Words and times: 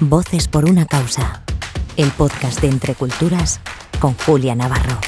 Voces 0.00 0.46
por 0.46 0.68
una 0.68 0.84
causa. 0.84 1.42
El 1.96 2.10
podcast 2.10 2.60
de 2.60 2.68
Entre 2.68 2.94
Culturas 2.94 3.60
con 3.98 4.12
Julia 4.12 4.54
Navarro. 4.54 5.00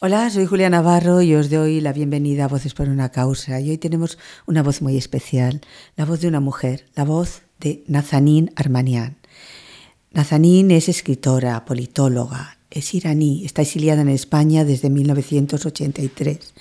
Hola, 0.00 0.28
soy 0.28 0.44
Julia 0.44 0.68
Navarro 0.68 1.22
y 1.22 1.34
os 1.34 1.48
doy 1.48 1.80
la 1.80 1.94
bienvenida 1.94 2.44
a 2.44 2.48
Voces 2.48 2.74
por 2.74 2.90
una 2.90 3.08
causa. 3.08 3.58
Y 3.58 3.70
hoy 3.70 3.78
tenemos 3.78 4.18
una 4.44 4.62
voz 4.62 4.82
muy 4.82 4.98
especial, 4.98 5.62
la 5.96 6.04
voz 6.04 6.20
de 6.20 6.28
una 6.28 6.40
mujer, 6.40 6.84
la 6.94 7.04
voz 7.04 7.40
de 7.58 7.82
Nazanin 7.86 8.50
Armanian. 8.54 9.16
Nazanin 10.12 10.72
es 10.72 10.90
escritora, 10.90 11.64
politóloga, 11.64 12.58
es 12.74 12.92
iraní, 12.92 13.46
está 13.46 13.62
exiliada 13.62 14.02
en 14.02 14.10
España 14.10 14.64
desde 14.64 14.90
1983. 14.90 16.54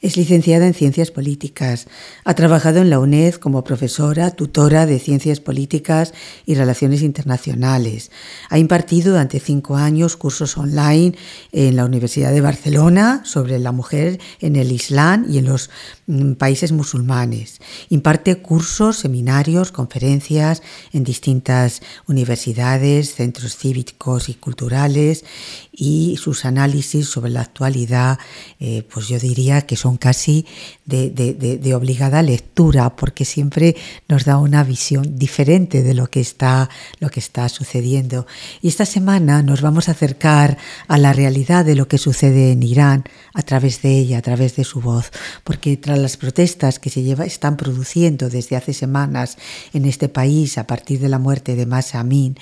Es 0.00 0.16
licenciada 0.16 0.64
en 0.64 0.74
Ciencias 0.74 1.10
Políticas. 1.10 1.88
Ha 2.24 2.34
trabajado 2.34 2.78
en 2.78 2.88
la 2.88 3.00
UNED 3.00 3.34
como 3.34 3.64
profesora, 3.64 4.30
tutora 4.30 4.86
de 4.86 5.00
Ciencias 5.00 5.40
Políticas 5.40 6.14
y 6.46 6.54
Relaciones 6.54 7.02
Internacionales. 7.02 8.12
Ha 8.48 8.58
impartido 8.58 9.10
durante 9.10 9.40
cinco 9.40 9.74
años 9.74 10.16
cursos 10.16 10.56
online 10.56 11.16
en 11.50 11.74
la 11.74 11.84
Universidad 11.84 12.30
de 12.30 12.40
Barcelona 12.40 13.22
sobre 13.24 13.58
la 13.58 13.72
mujer 13.72 14.20
en 14.38 14.54
el 14.54 14.70
Islam 14.70 15.26
y 15.28 15.38
en 15.38 15.46
los 15.46 15.68
mm, 16.06 16.34
países 16.34 16.70
musulmanes. 16.70 17.58
Imparte 17.88 18.40
cursos, 18.40 18.98
seminarios, 18.98 19.72
conferencias 19.72 20.62
en 20.92 21.02
distintas 21.02 21.82
universidades, 22.06 23.16
centros 23.16 23.56
cívicos 23.56 24.28
y 24.28 24.34
culturales 24.34 25.24
y 25.72 26.16
sus 26.20 26.44
análisis 26.44 27.08
sobre 27.08 27.30
la 27.30 27.40
actualidad, 27.40 28.18
eh, 28.60 28.86
pues 28.92 29.08
yo 29.08 29.18
diría 29.18 29.62
que 29.62 29.76
son 29.76 29.87
casi 29.96 30.46
de, 30.84 31.74
obligada 31.74 32.22
lectura, 32.22 32.96
porque 32.96 33.24
siempre 33.24 33.76
nos 34.08 34.24
da 34.24 34.38
una 34.38 34.64
visión 34.64 35.18
diferente 35.18 35.82
de 35.82 35.94
lo 35.94 36.08
que, 36.08 36.20
está, 36.20 36.70
lo 37.00 37.10
que 37.10 37.20
está 37.20 37.48
sucediendo. 37.48 38.26
Y 38.62 38.68
esta 38.68 38.86
semana 38.86 39.42
nos 39.42 39.60
vamos 39.60 39.88
a 39.88 39.92
acercar 39.92 40.58
a 40.86 40.98
la 40.98 41.12
realidad 41.12 41.64
de 41.64 41.74
lo 41.74 41.88
que 41.88 41.98
sucede 41.98 42.52
en 42.52 42.62
Irán 42.62 43.04
a 43.34 43.42
través 43.42 43.82
de 43.82 43.98
ella, 43.98 44.18
a 44.18 44.22
través 44.22 44.56
de 44.56 44.64
su 44.64 44.80
voz, 44.80 45.10
porque 45.44 45.76
tras 45.76 45.98
las 45.98 46.16
protestas 46.16 46.78
que 46.78 46.90
se 46.90 47.02
lleva, 47.02 47.24
están 47.24 47.56
produciendo 47.56 48.28
desde 48.28 48.56
hace 48.56 48.72
semanas 48.72 49.38
en 49.72 49.84
este 49.84 50.08
país 50.08 50.58
a 50.58 50.66
partir 50.66 51.00
de 51.00 51.08
la 51.08 51.18
muerte 51.18 51.54
de 51.54 51.66
Masa 51.66 52.00
Amin, 52.00 52.36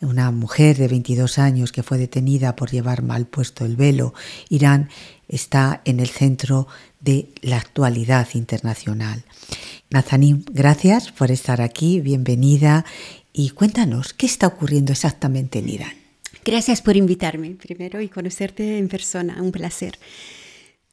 una 0.00 0.30
mujer 0.30 0.76
de 0.76 0.88
22 0.88 1.38
años 1.38 1.72
que 1.72 1.82
fue 1.82 1.98
detenida 1.98 2.56
por 2.56 2.70
llevar 2.70 3.02
mal 3.02 3.26
puesto 3.26 3.64
el 3.64 3.76
velo. 3.76 4.14
Irán 4.48 4.88
está 5.28 5.82
en 5.84 6.00
el 6.00 6.08
centro 6.08 6.68
de 7.00 7.28
la 7.42 7.56
actualidad 7.56 8.28
internacional. 8.34 9.24
Nazanin, 9.90 10.44
gracias 10.52 11.10
por 11.12 11.30
estar 11.30 11.60
aquí, 11.60 12.00
bienvenida 12.00 12.84
y 13.32 13.50
cuéntanos 13.50 14.12
qué 14.14 14.26
está 14.26 14.46
ocurriendo 14.46 14.92
exactamente 14.92 15.58
en 15.58 15.68
Irán. 15.68 15.92
Gracias 16.44 16.82
por 16.82 16.96
invitarme 16.96 17.50
primero 17.50 18.00
y 18.00 18.08
conocerte 18.08 18.78
en 18.78 18.88
persona, 18.88 19.42
un 19.42 19.52
placer. 19.52 19.98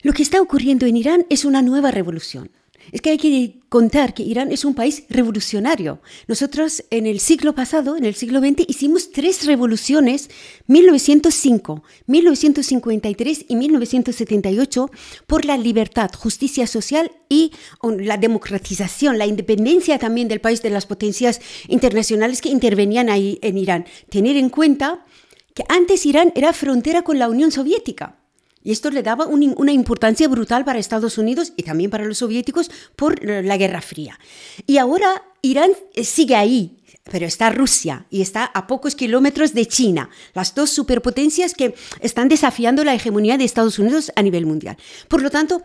Lo 0.01 0.13
que 0.13 0.23
está 0.23 0.41
ocurriendo 0.41 0.85
en 0.85 0.97
Irán 0.97 1.25
es 1.29 1.45
una 1.45 1.61
nueva 1.61 1.91
revolución 1.91 2.49
es 2.91 3.01
que 3.01 3.11
hay 3.11 3.17
que 3.17 3.59
contar 3.69 4.13
que 4.13 4.23
Irán 4.23 4.51
es 4.51 4.63
un 4.63 4.73
país 4.73 5.03
revolucionario. 5.09 6.01
Nosotros 6.27 6.83
en 6.91 7.05
el 7.05 7.19
siglo 7.19 7.53
pasado, 7.55 7.97
en 7.97 8.05
el 8.05 8.15
siglo 8.15 8.39
XX, 8.39 8.63
hicimos 8.67 9.11
tres 9.11 9.45
revoluciones, 9.45 10.29
1905, 10.67 11.83
1953 12.05 13.45
y 13.49 13.55
1978, 13.55 14.91
por 15.27 15.45
la 15.45 15.57
libertad, 15.57 16.11
justicia 16.15 16.67
social 16.67 17.11
y 17.27 17.51
la 17.99 18.17
democratización, 18.17 19.17
la 19.17 19.25
independencia 19.25 19.99
también 19.99 20.27
del 20.27 20.41
país 20.41 20.61
de 20.61 20.69
las 20.69 20.85
potencias 20.85 21.41
internacionales 21.67 22.41
que 22.41 22.49
intervenían 22.49 23.09
ahí 23.09 23.39
en 23.41 23.57
Irán. 23.57 23.85
Tener 24.09 24.37
en 24.37 24.49
cuenta 24.49 25.05
que 25.53 25.63
antes 25.69 26.05
Irán 26.05 26.31
era 26.35 26.53
frontera 26.53 27.01
con 27.01 27.17
la 27.17 27.29
Unión 27.29 27.51
Soviética. 27.51 28.19
Y 28.65 28.71
esto 28.71 28.89
le 28.89 29.03
daba 29.03 29.27
una 29.27 29.71
importancia 29.71 30.27
brutal 30.27 30.65
para 30.65 30.79
Estados 30.79 31.19
Unidos 31.19 31.53
y 31.55 31.63
también 31.63 31.91
para 31.91 32.03
los 32.03 32.17
soviéticos 32.17 32.71
por 32.95 33.23
la 33.23 33.57
Guerra 33.57 33.79
Fría. 33.79 34.19
Y 34.65 34.79
ahora 34.79 35.23
Irán 35.43 35.69
eh, 35.93 36.03
sigue 36.03 36.35
ahí, 36.35 36.79
pero 37.03 37.27
está 37.27 37.51
Rusia 37.51 38.07
y 38.09 38.23
está 38.23 38.43
a 38.43 38.65
pocos 38.65 38.95
kilómetros 38.95 39.53
de 39.53 39.67
China, 39.67 40.09
las 40.33 40.55
dos 40.55 40.71
superpotencias 40.71 41.53
que 41.53 41.75
están 42.01 42.27
desafiando 42.27 42.83
la 42.83 42.95
hegemonía 42.95 43.37
de 43.37 43.43
Estados 43.43 43.77
Unidos 43.77 44.11
a 44.15 44.23
nivel 44.23 44.47
mundial. 44.47 44.77
Por 45.07 45.21
lo 45.21 45.29
tanto, 45.29 45.61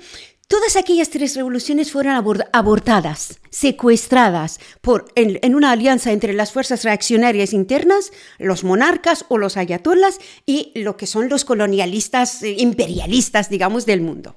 Todas 0.51 0.75
aquellas 0.75 1.11
tres 1.11 1.37
revoluciones 1.37 1.93
fueron 1.93 2.41
abortadas, 2.53 3.39
secuestradas 3.51 4.59
por, 4.81 5.05
en, 5.15 5.55
una 5.55 5.71
alianza 5.71 6.11
entre 6.11 6.33
las 6.33 6.51
fuerzas 6.51 6.83
reaccionarias 6.83 7.53
internas, 7.53 8.11
los 8.37 8.65
monarcas 8.65 9.25
o 9.29 9.39
los 9.39 9.57
ayatollas 9.57 10.19
y 10.47 10.73
lo 10.75 10.97
que 10.97 11.07
son 11.07 11.29
los 11.29 11.45
colonialistas 11.45 12.43
eh, 12.43 12.57
imperialistas, 12.59 13.49
digamos, 13.49 13.87
del 13.87 14.01
mundo. 14.01 14.35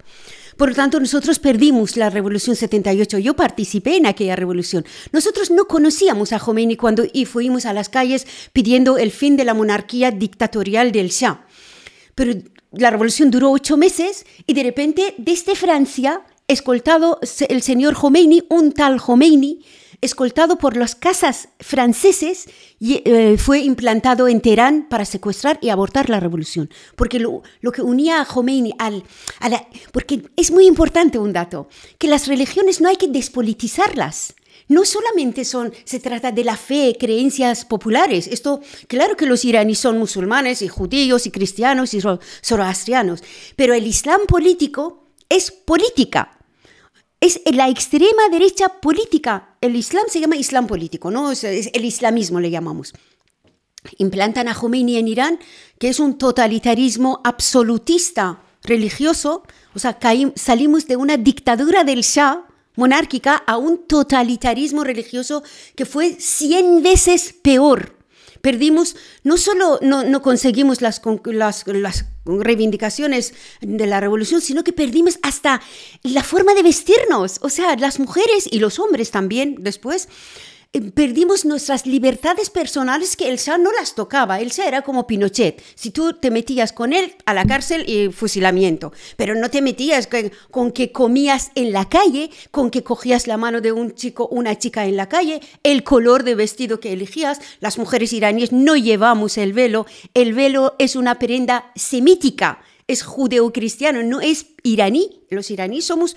Por 0.55 0.69
lo 0.69 0.75
tanto, 0.75 0.99
nosotros 0.99 1.39
perdimos 1.39 1.97
la 1.97 2.11
Revolución 2.11 2.55
78. 2.55 3.17
Yo 3.17 3.35
participé 3.35 3.97
en 3.97 4.05
aquella 4.05 4.35
revolución. 4.35 4.85
Nosotros 5.11 5.49
no 5.49 5.65
conocíamos 5.65 6.31
a 6.31 6.39
Khomeini 6.39 6.77
cuando 6.77 7.05
y 7.11 7.25
fuimos 7.25 7.65
a 7.65 7.73
las 7.73 7.89
calles 7.89 8.27
pidiendo 8.53 8.99
el 8.99 9.09
fin 9.09 9.35
de 9.35 9.45
la 9.45 9.55
monarquía 9.55 10.11
dictatorial 10.11 10.91
del 10.91 11.09
Shah. 11.09 11.43
Pero 12.13 12.33
la 12.73 12.89
revolución 12.89 13.31
duró 13.31 13.51
ocho 13.51 13.77
meses 13.77 14.25
y 14.47 14.53
de 14.53 14.63
repente 14.63 15.15
desde 15.17 15.55
Francia, 15.55 16.21
escoltado 16.47 17.19
el 17.47 17.61
señor 17.61 17.95
Khomeini, 17.95 18.43
un 18.49 18.71
tal 18.71 18.99
Khomeini, 18.99 19.63
escoltado 20.01 20.57
por 20.57 20.75
las 20.75 20.95
casas 20.95 21.49
franceses, 21.59 22.49
eh, 22.81 23.37
fue 23.37 23.59
implantado 23.59 24.27
en 24.27 24.41
Teherán 24.41 24.87
para 24.89 25.05
secuestrar 25.05 25.59
y 25.61 25.69
abortar 25.69 26.09
la 26.09 26.19
revolución. 26.19 26.69
Porque 26.95 27.19
lo, 27.19 27.41
que 27.71 27.81
unía 27.81 28.19
a 28.19 28.25
Khomeini 28.25 28.73
al... 28.79 29.03
A 29.39 29.49
la, 29.49 29.65
porque 29.93 30.23
es 30.35 30.51
muy 30.51 30.65
importante 30.65 31.19
un 31.19 31.31
dato, 31.31 31.69
que 31.97 32.07
las 32.07 32.27
religiones 32.27 32.81
no 32.81 32.89
hay 32.89 32.97
que 32.97 33.07
despolitizarlas 33.07 34.35
no 34.67 34.85
solamente 34.85 35.45
son, 35.45 35.73
se 35.83 35.99
trata 35.99 36.31
de 36.31 36.43
la 36.43 36.57
fe, 36.57 36.95
creencias 36.99 37.65
populares. 37.65 38.27
Esto, 38.27 38.61
claro 38.87 39.15
que 39.17 39.25
los 39.25 39.45
iraníes 39.45 39.79
son 39.79 39.97
musulmanes 39.97 40.61
y 40.61 40.67
judíos 40.67 41.25
y 41.25 41.31
cristianos 41.31 41.93
y 41.93 42.01
zoroastrianos, 42.41 43.23
pero 43.55 43.73
el 43.73 43.85
islam 43.87 44.21
político 44.27 45.07
es 45.29 45.51
política. 45.51 46.37
Es 47.19 47.39
la 47.45 47.69
extrema 47.69 48.27
derecha 48.29 48.67
política. 48.67 49.55
El 49.61 49.75
islam 49.75 50.03
se 50.09 50.19
llama 50.19 50.35
islam 50.35 50.67
político, 50.67 51.09
¿no? 51.09 51.31
Es, 51.31 51.43
el 51.43 51.85
islamismo 51.85 52.39
le 52.39 52.51
llamamos. 52.51 52.93
Implantan 53.97 54.47
a 54.47 54.55
Khomeini 54.55 54.97
en 54.97 55.07
Irán, 55.07 55.39
que 55.79 55.89
es 55.89 55.99
un 55.99 56.17
totalitarismo 56.17 57.21
absolutista 57.23 58.41
religioso. 58.63 59.43
O 59.73 59.79
sea, 59.79 59.97
salimos 60.35 60.87
de 60.87 60.97
una 60.97 61.17
dictadura 61.17 61.83
del 61.83 62.01
Shah, 62.01 62.45
monárquica 62.75 63.35
a 63.35 63.57
un 63.57 63.87
totalitarismo 63.87 64.83
religioso 64.83 65.43
que 65.75 65.85
fue 65.85 66.15
100 66.19 66.83
veces 66.83 67.35
peor. 67.41 67.97
Perdimos, 68.41 68.97
no 69.23 69.37
solo 69.37 69.79
no, 69.81 70.21
conseguimos 70.21 70.81
las, 70.81 71.01
las, 71.25 71.65
las 71.65 72.05
reivindicaciones 72.25 73.33
de 73.61 73.87
la 73.87 74.01
revolución, 74.01 74.41
sino 74.41 74.65
que 74.65 74.73
perdimos 74.73 75.17
hasta 75.21 75.61
la 76.01 76.23
forma 76.23 76.53
de 76.53 76.63
vestirnos. 76.63 77.39
O 77.41 77.49
sea, 77.49 77.77
las 77.77 77.99
mujeres 77.99 78.49
y 78.51 78.59
los 78.59 78.79
hombres 78.79 79.11
también 79.11 79.55
después 79.59 80.09
perdimos 80.81 81.45
nuestras 81.45 81.85
libertades 81.85 82.49
personales 82.49 83.15
que 83.15 83.29
el 83.29 83.37
Shah 83.37 83.57
no 83.57 83.71
las 83.71 83.93
tocaba. 83.93 84.39
El 84.39 84.49
Shah 84.49 84.67
era 84.67 84.81
como 84.81 85.05
Pinochet. 85.05 85.61
Si 85.75 85.91
tú 85.91 86.13
te 86.13 86.31
metías 86.31 86.73
con 86.73 86.93
él 86.93 87.15
a 87.25 87.33
la 87.33 87.45
cárcel 87.45 87.87
y 87.87 88.11
fusilamiento, 88.11 88.91
pero 89.15 89.35
no 89.35 89.49
te 89.49 89.61
metías 89.61 90.09
con, 90.49 90.71
que 90.71 90.91
comías 90.91 91.51
en 91.55 91.71
la 91.71 91.87
calle, 91.89 92.31
con 92.49 92.71
que 92.71 92.83
cogías 92.83 93.27
la 93.27 93.37
mano 93.37 93.61
de 93.61 93.71
un 93.71 93.93
chico, 93.93 94.27
una 94.31 94.57
chica 94.57 94.85
en 94.85 94.97
la 94.97 95.07
calle, 95.07 95.41
el 95.61 95.83
color 95.83 96.23
de 96.23 96.35
vestido 96.35 96.79
que 96.79 96.93
elegías. 96.93 97.39
Las 97.59 97.77
mujeres 97.77 98.11
iraníes 98.11 98.51
no 98.51 98.75
llevamos 98.75 99.37
el 99.37 99.53
velo. 99.53 99.85
El 100.15 100.33
velo 100.33 100.75
es 100.79 100.95
una 100.95 101.19
prenda 101.19 101.71
semítica 101.75 102.59
es 102.87 103.03
judeocristiano, 103.03 104.03
no 104.03 104.21
es 104.21 104.47
iraní. 104.63 105.21
Los 105.29 105.49
iraníes 105.51 105.85
somos 105.85 106.15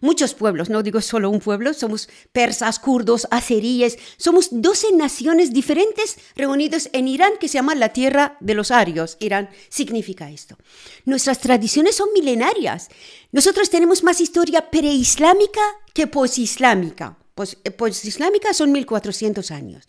muchos 0.00 0.34
pueblos, 0.34 0.68
no 0.68 0.82
digo 0.82 1.00
solo 1.00 1.30
un 1.30 1.40
pueblo, 1.40 1.72
somos 1.74 2.08
persas, 2.32 2.78
kurdos, 2.78 3.28
azeríes, 3.30 3.98
somos 4.16 4.48
12 4.50 4.92
naciones 4.94 5.52
diferentes 5.52 6.18
reunidos 6.36 6.88
en 6.92 7.08
Irán 7.08 7.32
que 7.38 7.48
se 7.48 7.54
llama 7.54 7.74
la 7.74 7.90
tierra 7.90 8.36
de 8.40 8.54
los 8.54 8.70
arios. 8.70 9.16
Irán 9.20 9.50
significa 9.68 10.30
esto. 10.30 10.56
Nuestras 11.04 11.40
tradiciones 11.40 11.96
son 11.96 12.12
milenarias. 12.12 12.88
Nosotros 13.32 13.70
tenemos 13.70 14.02
más 14.02 14.20
historia 14.20 14.70
preislámica 14.70 15.62
que 15.92 16.06
posislámica. 16.06 17.18
Eh, 17.36 17.70
posislámica 17.72 18.54
son 18.54 18.70
1400 18.70 19.50
años. 19.50 19.84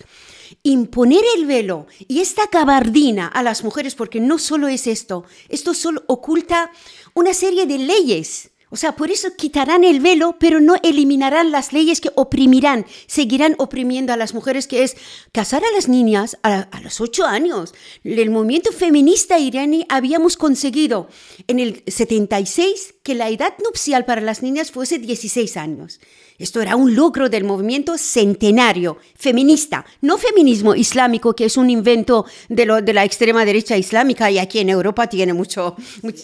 Imponer 0.64 1.24
el 1.36 1.46
velo 1.46 1.86
y 2.08 2.22
esta 2.22 2.48
gabardina 2.52 3.28
a 3.28 3.44
las 3.44 3.64
mujeres, 3.64 3.94
porque 3.94 4.20
no 4.20 4.40
solo 4.40 4.68
es 4.68 4.88
esto, 4.88 5.26
esto 5.50 5.76
solo 5.76 6.04
oculta 6.08 6.72
una 7.14 7.34
serie 7.34 7.68
de 7.68 7.78
leyes 7.78 8.52
O 8.70 8.78
sea, 8.78 8.96
por 8.96 9.12
eso 9.12 9.36
quitarán 9.38 9.84
el 9.84 10.00
velo, 10.00 10.38
pero 10.40 10.60
no 10.60 10.76
eliminarán 10.84 11.52
las 11.52 11.72
leyes 11.72 12.02
que 12.02 12.12
oprimirán, 12.16 12.86
seguirán 13.06 13.56
oprimiendo 13.60 14.12
a 14.12 14.18
las 14.18 14.34
mujeres, 14.34 14.68
que 14.68 14.84
es 14.84 14.98
casar 15.32 15.64
a 15.64 15.72
las 15.72 15.88
niñas 15.88 16.38
a, 16.42 16.68
los 16.82 17.00
ocho 17.00 17.26
años. 17.26 17.74
El 18.04 18.32
movimiento 18.32 18.72
feminista 18.72 19.38
iraní 19.38 19.86
habíamos 19.88 20.36
conseguido 20.36 21.10
en 21.48 21.60
el 21.60 21.84
76 21.88 22.96
que 23.04 23.14
la 23.14 23.30
edad 23.30 23.54
nupcial 23.64 24.04
para 24.04 24.22
las 24.22 24.42
niñas 24.42 24.72
fuese 24.72 24.98
16 24.98 25.58
años. 25.58 26.00
Esto 26.38 26.62
era 26.62 26.76
un 26.76 26.96
logro 26.96 27.30
del 27.30 27.46
movimiento 27.46 27.98
centenario, 27.98 28.98
feminista, 29.16 29.86
no 30.02 30.18
feminismo 30.18 30.76
islámico, 30.76 31.34
que 31.34 31.46
es 31.46 31.56
un 31.56 31.70
invento 31.70 32.26
de, 32.50 32.66
lo, 32.66 32.82
de 32.82 32.94
la 32.94 33.06
extrema 33.06 33.46
derecha 33.46 33.78
islámica 33.78 34.30
y 34.30 34.40
aquí 34.40 34.60
en 34.60 34.70
Europa 34.70 35.08
tiene 35.08 35.32
mucho, 35.32 35.78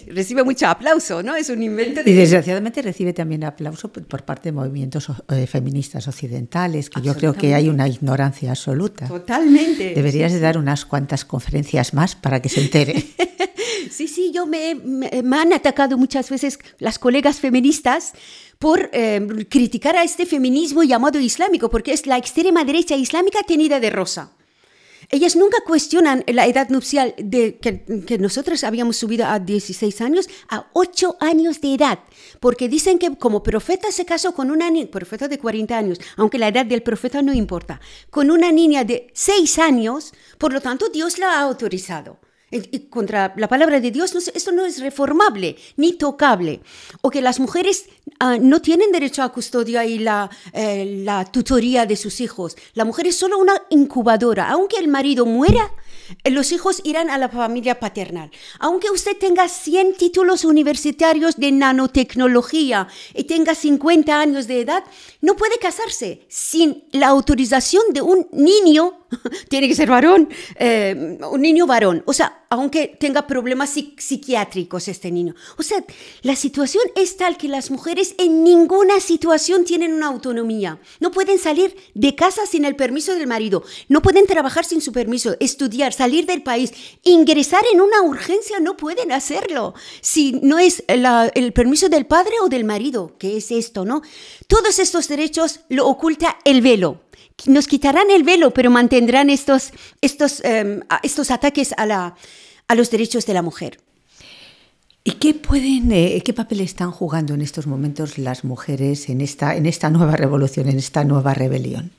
recibe 0.08 0.44
mucho 0.44 0.68
aplauso, 0.68 1.24
¿no? 1.24 1.36
Es 1.38 1.50
un 1.50 1.64
invento 1.64 2.02
Y 2.06 2.12
desgraciadamente 2.32 2.82
recibe 2.82 3.14
también 3.14 3.44
aplauso 3.44 3.92
por 3.92 4.24
parte 4.24 4.50
de 4.50 4.54
movimientos 4.54 5.12
eh, 5.30 5.48
feministas 5.48 6.08
occidentales, 6.08 6.90
que 6.90 7.02
yo 7.02 7.16
creo 7.16 7.34
que 7.34 7.54
hay 7.54 7.68
una 7.68 7.88
ignorancia 7.88 8.52
absoluta. 8.52 9.08
Totalmente. 9.08 9.94
Deberías 9.94 10.32
de 10.32 10.40
dar 10.40 10.58
unas 10.58 10.86
cuantas 10.86 11.26
conferencias 11.26 11.94
más 11.94 12.16
para 12.16 12.42
que 12.42 12.50
se 12.50 12.62
entere. 12.62 13.04
sí, 13.92 14.08
sí, 14.08 14.32
yo 14.34 14.46
me, 14.46 14.76
me 14.76 15.38
han 15.38 15.54
atacado 15.54 15.98
muchas 15.98 16.30
veces 16.30 16.58
las 16.80 17.00
colegas 17.00 17.40
feministas 17.40 18.14
por 18.60 18.90
eh, 18.94 19.46
criticar 19.50 19.98
a 19.98 20.04
este 20.04 20.26
feminismo 20.26 20.84
llamado 20.84 21.20
islámico, 21.20 21.70
porque 21.70 21.94
es 21.94 22.06
la 22.06 22.18
extrema 22.18 22.64
derecha 22.64 22.96
islámica 22.96 23.40
tenida 23.44 23.80
de 23.80 23.90
rosa. 23.90 24.32
Ellas 25.14 25.36
nunca 25.36 25.58
cuestionan 25.66 26.24
la 26.28 26.48
edad 26.48 26.70
nupcial 26.70 27.14
de 27.18 27.58
que, 27.58 27.84
que, 28.08 28.18
nosotros 28.18 28.64
habíamos 28.64 28.96
subido 28.96 29.26
a 29.26 29.40
16 29.40 30.00
años 30.00 30.30
a 30.48 30.70
8 30.72 31.18
años 31.20 31.60
de 31.60 31.74
edad, 31.74 32.00
porque 32.40 32.70
dicen 32.70 32.98
que 32.98 33.18
como 33.18 33.44
profeta 33.44 33.92
se 33.92 34.06
casó 34.06 34.34
con 34.34 34.52
una 34.52 34.70
niña, 34.70 34.90
profeta 34.90 35.28
de 35.28 35.38
40 35.38 35.78
años, 35.78 36.00
aunque 36.16 36.40
la 36.40 36.48
edad 36.48 36.66
del 36.66 36.82
profeta 36.82 37.22
no 37.22 37.34
importa, 37.34 37.82
con 38.10 38.32
una 38.32 38.54
niña 38.54 38.86
de 38.86 39.12
6 39.14 39.60
años, 39.60 40.14
por 40.38 40.54
lo 40.54 40.62
tanto 40.62 40.88
Dios 40.88 41.20
la 41.20 41.34
ha 41.34 41.42
autorizado 41.42 42.18
contra 42.90 43.34
la 43.38 43.48
palabra 43.48 43.80
de 43.80 43.92
Dios, 43.92 44.14
esto 44.34 44.52
no 44.52 44.66
es 44.66 44.80
reformable 44.80 45.56
ni 45.78 45.94
tocable. 45.94 46.62
O 47.02 47.10
que 47.10 47.22
las 47.22 47.40
mujeres 47.40 47.86
ah, 48.20 48.38
no 48.40 48.62
tienen 48.62 48.92
derecho 48.92 49.24
a 49.24 49.32
custodia 49.32 49.86
y 49.86 50.00
la, 50.00 50.30
eh, 50.54 51.02
la 51.04 51.26
tutoría 51.26 51.86
de 51.86 51.96
sus 51.96 52.22
hijos. 52.22 52.58
La 52.74 52.86
mujer 52.86 53.08
es 53.08 53.18
solo 53.18 53.38
una 53.38 53.54
incubadora. 53.70 54.50
Aunque 54.50 54.78
el 54.78 54.88
marido 54.88 55.26
muera, 55.26 55.72
los 56.26 56.52
hijos 56.52 56.82
irán 56.84 57.10
a 57.10 57.18
la 57.18 57.30
familia 57.30 57.80
paternal. 57.80 58.32
Aunque 58.60 58.90
usted 58.90 59.18
tenga 59.18 59.48
100 59.48 59.96
títulos 59.96 60.46
universitarios 60.46 61.38
de 61.38 61.52
nanotecnología 61.52 62.88
y 63.14 63.24
tenga 63.24 63.56
50 63.56 64.20
años 64.20 64.48
de 64.48 64.62
edad, 64.62 64.84
no 65.22 65.36
puede 65.36 65.58
casarse 65.60 66.26
sin 66.28 66.84
la 66.92 67.08
autorización 67.08 67.84
de 67.94 68.02
un 68.02 68.28
niño, 68.32 69.06
tiene 69.50 69.68
que 69.68 69.76
ser 69.76 69.90
varón, 69.90 70.30
eh, 70.56 71.18
un 71.30 71.42
niño 71.42 71.68
varón. 71.68 72.04
O 72.06 72.14
sea, 72.14 72.42
aunque 72.50 72.98
tenga 73.00 73.28
problemas 73.28 73.70
psiquiátricos 73.70 74.90
este 74.90 75.10
niño. 75.10 75.36
O 75.58 75.64
sea, 75.64 75.84
la 76.22 76.36
situación 76.36 76.84
es 76.96 77.16
tal 77.16 77.38
que 77.38 77.48
las 77.48 77.72
mujeres 77.72 78.14
en 78.18 78.44
ninguna 78.44 79.00
situación 79.00 79.64
tienen 79.64 79.94
una 79.94 80.08
autonomía. 80.08 80.80
No 81.00 81.12
pueden 81.12 81.40
salir 81.40 81.76
de 81.94 82.14
casa 82.14 82.46
sin 82.46 82.66
el 82.66 82.76
permiso 82.76 83.16
del 83.16 83.26
marido, 83.26 83.64
no 83.88 84.02
pueden 84.02 84.28
trabajar 84.28 84.66
sin 84.66 84.82
su 84.82 84.92
permiso, 84.92 85.36
estudiar, 85.40 85.94
salir 86.02 86.26
del 86.26 86.42
país, 86.42 86.74
ingresar 87.04 87.64
en 87.72 87.80
una 87.80 88.02
urgencia, 88.02 88.60
no 88.60 88.76
pueden 88.76 89.12
hacerlo. 89.12 89.76
Si 90.02 90.40
no 90.42 90.58
es 90.58 90.84
el 90.88 91.54
permiso 91.54 91.90
del 91.90 92.08
padre 92.08 92.34
o 92.44 92.50
del 92.50 92.64
marido, 92.64 93.16
que 93.20 93.38
es 93.38 93.52
esto, 93.52 93.86
¿no? 93.86 94.02
Todos 94.48 94.80
estos 94.80 95.08
derechos 95.08 95.60
lo 95.70 95.88
oculta 95.88 96.40
el 96.44 96.62
velo 96.62 97.02
nos 97.48 97.68
quitarán 97.68 98.12
el 98.12 98.24
velo, 98.24 98.52
pero 98.52 98.70
mantendrán 98.70 99.32
estos, 99.32 99.72
estos, 100.02 100.44
em, 100.44 100.82
estos 101.02 101.32
ataques 101.32 101.74
a, 101.76 101.88
la, 101.88 102.16
a 102.68 102.76
los 102.76 102.92
derechos 102.92 103.26
de 103.26 103.34
la 103.34 103.42
mujer. 103.42 103.80
¿Y 105.04 105.14
qué 105.14 105.34
pueden, 105.34 105.92
eh, 105.92 106.22
qué 106.24 106.34
papel 106.34 106.62
están 106.62 106.92
jugando 106.92 107.34
en 107.34 107.42
estos 107.42 107.66
momentos 107.66 108.20
las 108.20 108.44
mujeres 108.44 109.10
en 109.10 109.22
esta, 109.22 109.56
en 109.56 109.66
esta 109.66 109.90
nueva 109.90 110.16
revolución, 110.16 110.70
en 110.70 110.78
esta 110.78 111.04
nueva 111.04 111.34
rebelión? 111.34 111.92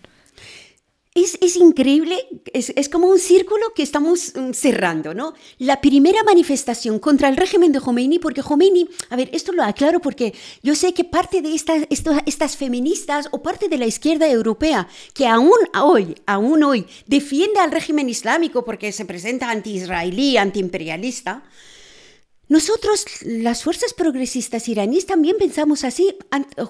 Es, 1.15 1.57
increíble, 1.57 2.17
es, 2.55 2.89
como 2.89 3.07
un 3.07 3.19
círculo 3.19 3.75
que 3.75 3.83
estamos 3.83 4.33
mm, 4.35 4.53
cerrando, 4.53 5.13
¿no? 5.13 5.35
La 5.59 5.83
primera 5.83 6.23
manifestación 6.25 6.99
contra 6.99 7.29
el 7.29 7.37
régimen 7.37 7.71
de 7.71 7.81
Khomeini, 7.81 8.19
porque 8.19 8.43
Khomeini, 8.43 8.89
a 9.11 9.17
ver, 9.17 9.29
esto 9.35 9.53
lo 9.53 9.63
aclaro 9.63 10.01
porque 10.01 10.33
yo 10.63 10.75
sé 10.75 10.95
que 10.95 11.05
parte 11.05 11.43
de 11.43 11.55
estas, 11.55 11.87
estas 12.25 12.57
feministas 12.57 13.29
o 13.31 13.43
parte 13.43 13.69
de 13.69 13.77
la 13.77 13.85
izquierda 13.85 14.27
europea 14.27 14.89
que 15.13 15.27
aún 15.27 15.59
hoy, 15.75 16.15
aún 16.25 16.63
hoy, 16.63 16.87
defiende 17.07 17.61
al 17.61 17.73
régimen 17.73 18.09
islámico 18.09 18.65
porque 18.65 18.91
se 18.91 19.05
presenta 19.05 19.51
anti-israelí, 19.51 20.39
anti-imperialista, 20.39 21.43
nosotros, 22.53 23.07
las 23.23 23.63
fuerzas 23.63 23.95
progresistas 23.95 24.69
iraníes, 24.69 25.07
también 25.07 25.37
pensamos 25.39 25.85
así 25.85 26.15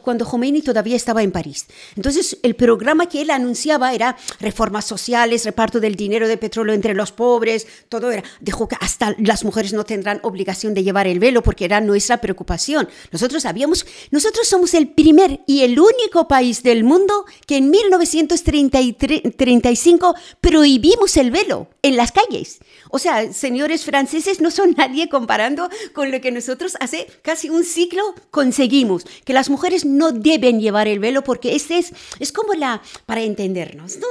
cuando 0.03 0.25
Khomeini 0.25 0.63
todavía 0.63 0.95
estaba 0.95 1.25
en 1.25 1.33
París. 1.33 1.67
Entonces, 1.97 2.39
el 2.45 2.55
programa 2.55 3.07
que 3.07 3.21
él 3.21 3.31
anunciaba 3.31 3.93
era 3.93 4.17
reformas 4.39 4.85
sociales, 4.85 5.45
reparto 5.45 5.81
del 5.81 5.97
dinero 5.97 6.29
de 6.29 6.37
petróleo 6.37 6.73
entre 6.73 6.95
los 6.95 7.11
pobres, 7.11 7.67
todo 7.89 8.13
era. 8.13 8.23
Dijo 8.41 8.69
que 8.69 8.77
hasta 8.79 9.17
las 9.19 9.45
mujeres 9.45 9.73
no 9.73 9.83
tendrán 9.83 10.21
obligación 10.23 10.73
de 10.73 10.85
llevar 10.85 11.09
el 11.09 11.19
velo 11.19 11.43
porque 11.43 11.65
era 11.65 11.81
nuestra 11.81 12.21
preocupación. 12.21 12.89
Nosotros 13.11 13.43
sabíamos, 13.43 13.85
nosotros 14.13 14.47
somos 14.47 14.75
el 14.75 14.87
primer 14.87 15.41
y 15.49 15.65
el 15.65 15.81
único 15.81 16.29
país 16.29 16.63
del 16.63 16.85
mundo 16.85 17.25
que 17.45 17.57
en 17.57 17.71
1935 17.71 20.15
prohibimos 20.41 21.17
el 21.17 21.33
velo 21.33 21.71
en 21.83 21.97
las 21.97 22.13
calles. 22.13 22.61
O 22.91 23.01
sea, 23.01 23.33
señores 23.33 23.85
franceses 23.85 24.41
no 24.41 24.53
son 24.53 24.75
nadie 24.77 25.09
comparando 25.09 25.72
con 25.93 26.11
lo 26.11 26.21
que 26.21 26.31
nosotros 26.31 26.77
hace 26.81 27.07
casi 27.23 27.51
un 27.51 27.65
ciclo 27.65 28.03
conseguimos, 28.31 29.05
que 29.25 29.33
las 29.33 29.51
mujeres 29.51 29.85
no 29.85 30.13
deben 30.13 30.61
llevar 30.61 30.89
el 30.89 30.99
velo 30.99 31.23
porque 31.25 31.55
ese 31.55 31.79
es, 31.79 31.93
es 32.19 32.33
como 32.33 32.55
la, 32.55 32.83
para 33.07 33.23
entendernos, 33.23 33.97
¿no? 33.97 34.07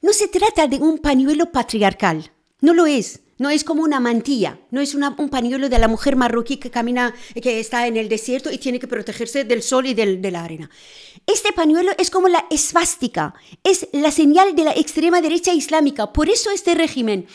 No 0.00 0.12
se 0.12 0.28
trata 0.28 0.66
de 0.66 0.76
un 0.76 0.98
pañuelo 0.98 1.52
patriarcal, 1.52 2.32
no 2.60 2.74
lo 2.74 2.86
es. 2.86 3.20
No 3.38 3.50
es 3.50 3.64
como 3.64 3.82
una 3.82 3.98
mantilla, 3.98 4.60
no 4.70 4.80
es 4.80 4.94
un 4.94 5.28
pañuelo 5.28 5.68
de 5.68 5.78
la 5.80 5.88
mujer 5.88 6.14
marroquí 6.14 6.58
que 6.58 6.70
camina, 6.70 7.12
que 7.42 7.58
está 7.58 7.88
en 7.88 7.96
el 7.96 8.08
desierto 8.08 8.52
y 8.52 8.58
tiene 8.58 8.78
que 8.78 8.86
protegerse 8.86 9.42
del 9.42 9.64
sol 9.64 9.86
y 9.86 9.94
de 9.94 10.30
la 10.30 10.44
arena. 10.44 10.70
Este 11.26 11.52
pañuelo 11.52 11.90
es 11.98 12.08
como 12.08 12.28
la 12.28 12.46
esvástica, 12.50 13.34
es 13.64 13.88
la 13.92 14.12
señal 14.12 14.54
de 14.54 14.62
la 14.62 14.72
extrema 14.72 15.20
derecha 15.20 15.52
islámica. 15.52 16.12
Por 16.12 16.28
eso 16.28 16.52
este 16.52 16.76
régimen 16.76 17.26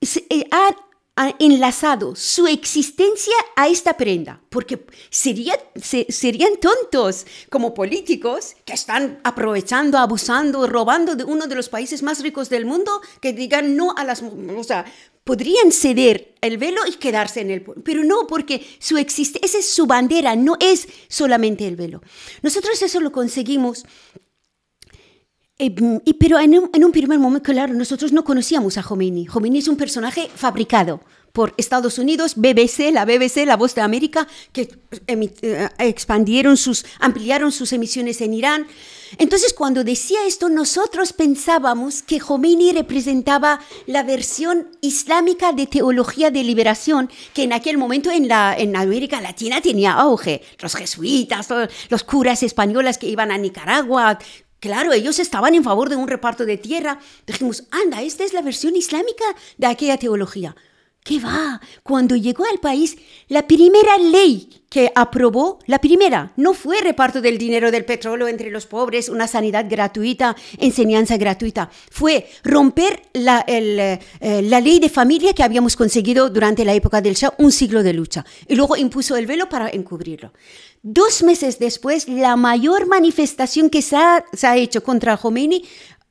eh, 0.00 0.46
ha 0.50 0.74
ha 1.14 1.34
enlazado 1.38 2.16
su 2.16 2.46
existencia 2.46 3.34
a 3.54 3.68
esta 3.68 3.96
prenda, 3.96 4.40
porque 4.48 4.86
serían 5.10 6.56
tontos 6.60 7.26
como 7.50 7.74
políticos 7.74 8.56
que 8.64 8.72
están 8.72 9.20
aprovechando, 9.22 9.98
abusando, 9.98 10.66
robando 10.66 11.14
de 11.14 11.24
uno 11.24 11.46
de 11.46 11.54
los 11.54 11.68
países 11.68 12.02
más 12.02 12.22
ricos 12.22 12.48
del 12.48 12.64
mundo, 12.64 13.02
que 13.20 13.34
digan 13.34 13.76
no 13.76 13.94
a 13.96 14.04
las 14.04 14.22
o 14.22 14.64
sea, 14.64 14.86
podrían 15.22 15.70
ceder 15.70 16.34
el 16.40 16.56
velo 16.56 16.80
y 16.86 16.92
quedarse 16.92 17.42
en 17.42 17.50
el 17.50 17.62
pero 17.62 18.04
no 18.04 18.26
porque 18.26 18.66
su 18.78 18.96
existencia, 18.96 19.46
esa 19.46 19.58
es 19.58 19.70
su 19.70 19.86
bandera, 19.86 20.34
no 20.34 20.56
es 20.60 20.88
solamente 21.08 21.68
el 21.68 21.76
velo. 21.76 22.02
Nosotros 22.40 22.80
eso 22.80 23.00
lo 23.00 23.12
conseguimos 23.12 23.84
eh, 25.58 25.74
y, 26.04 26.14
pero 26.14 26.38
en 26.40 26.54
un, 26.54 26.92
primer 26.92 27.18
momento, 27.18 27.52
claro, 27.52 27.74
nosotros 27.74 28.12
no 28.12 28.24
conocíamos 28.24 28.78
a 28.78 28.82
Khomeini. 28.82 29.26
Khomeini 29.26 29.58
es 29.58 29.68
un 29.68 29.76
personaje 29.76 30.28
fabricado 30.34 31.00
por 31.32 31.54
Estados 31.56 31.98
Unidos, 31.98 32.34
BBC, 32.36 32.92
la 32.92 33.04
BBC, 33.04 33.46
la 33.46 33.56
Voz 33.56 33.74
de 33.74 33.80
América, 33.80 34.28
que 34.52 34.68
eh, 35.06 35.68
expandieron 35.78 36.56
sus, 36.56 36.84
ampliaron 37.00 37.52
sus 37.52 37.72
emisiones 37.72 38.20
en 38.20 38.34
Irán. 38.34 38.66
Entonces, 39.18 39.52
cuando 39.52 39.84
decía 39.84 40.20
esto, 40.26 40.48
nosotros 40.48 41.12
pensábamos 41.12 42.02
que 42.02 42.18
Khomeini 42.18 42.72
representaba 42.72 43.60
la 43.86 44.02
versión 44.02 44.68
islámica 44.80 45.52
de 45.52 45.66
teología 45.66 46.30
de 46.30 46.44
liberación 46.44 47.10
que 47.34 47.44
en 47.44 47.52
aquel 47.52 47.76
momento 47.76 48.10
en, 48.10 48.28
la, 48.28 48.54
en 48.56 48.74
América 48.74 49.20
Latina 49.20 49.60
tenía 49.60 49.92
auge. 49.92 50.42
Los 50.60 50.74
jesuitas, 50.74 51.48
los 51.88 52.04
curas 52.04 52.42
españoles 52.42 52.96
que 52.98 53.08
iban 53.08 53.30
a 53.30 53.38
Nicaragua, 53.38 54.18
Claro, 54.62 54.92
ellos 54.92 55.18
estaban 55.18 55.56
en 55.56 55.64
favor 55.64 55.88
de 55.88 55.96
un 55.96 56.06
reparto 56.06 56.46
de 56.46 56.56
tierra. 56.56 57.00
Dijimos, 57.26 57.64
anda, 57.72 58.00
esta 58.00 58.22
es 58.22 58.32
la 58.32 58.42
versión 58.42 58.76
islámica 58.76 59.24
de 59.58 59.66
aquella 59.66 59.98
teología. 59.98 60.54
¿Qué 61.04 61.18
va? 61.18 61.60
Cuando 61.82 62.14
llegó 62.14 62.44
al 62.44 62.60
país, 62.60 62.96
la 63.26 63.48
primera 63.48 63.98
ley 63.98 64.62
que 64.70 64.92
aprobó, 64.94 65.58
la 65.66 65.80
primera, 65.80 66.32
no 66.36 66.54
fue 66.54 66.80
reparto 66.80 67.20
del 67.20 67.38
dinero 67.38 67.72
del 67.72 67.84
petróleo 67.84 68.28
entre 68.28 68.50
los 68.50 68.66
pobres, 68.66 69.08
una 69.08 69.26
sanidad 69.26 69.66
gratuita, 69.68 70.36
enseñanza 70.58 71.16
gratuita, 71.16 71.68
fue 71.90 72.28
romper 72.44 73.02
la, 73.14 73.44
eh, 73.48 73.98
la 74.44 74.60
ley 74.60 74.78
de 74.78 74.88
familia 74.88 75.32
que 75.34 75.42
habíamos 75.42 75.74
conseguido 75.74 76.30
durante 76.30 76.64
la 76.64 76.72
época 76.72 77.00
del 77.02 77.16
Shah, 77.16 77.34
un 77.38 77.50
siglo 77.50 77.82
de 77.82 77.94
lucha, 77.94 78.24
y 78.46 78.54
luego 78.54 78.76
impuso 78.76 79.16
el 79.16 79.26
velo 79.26 79.48
para 79.48 79.68
encubrirlo. 79.70 80.32
Dos 80.84 81.22
meses 81.22 81.58
después, 81.58 82.08
la 82.08 82.36
mayor 82.36 82.86
manifestación 82.86 83.70
que 83.70 83.82
se 83.82 83.96
ha, 83.96 84.24
se 84.32 84.46
ha 84.46 84.56
hecho 84.56 84.82
contra 84.82 85.16
Khomeini 85.16 85.64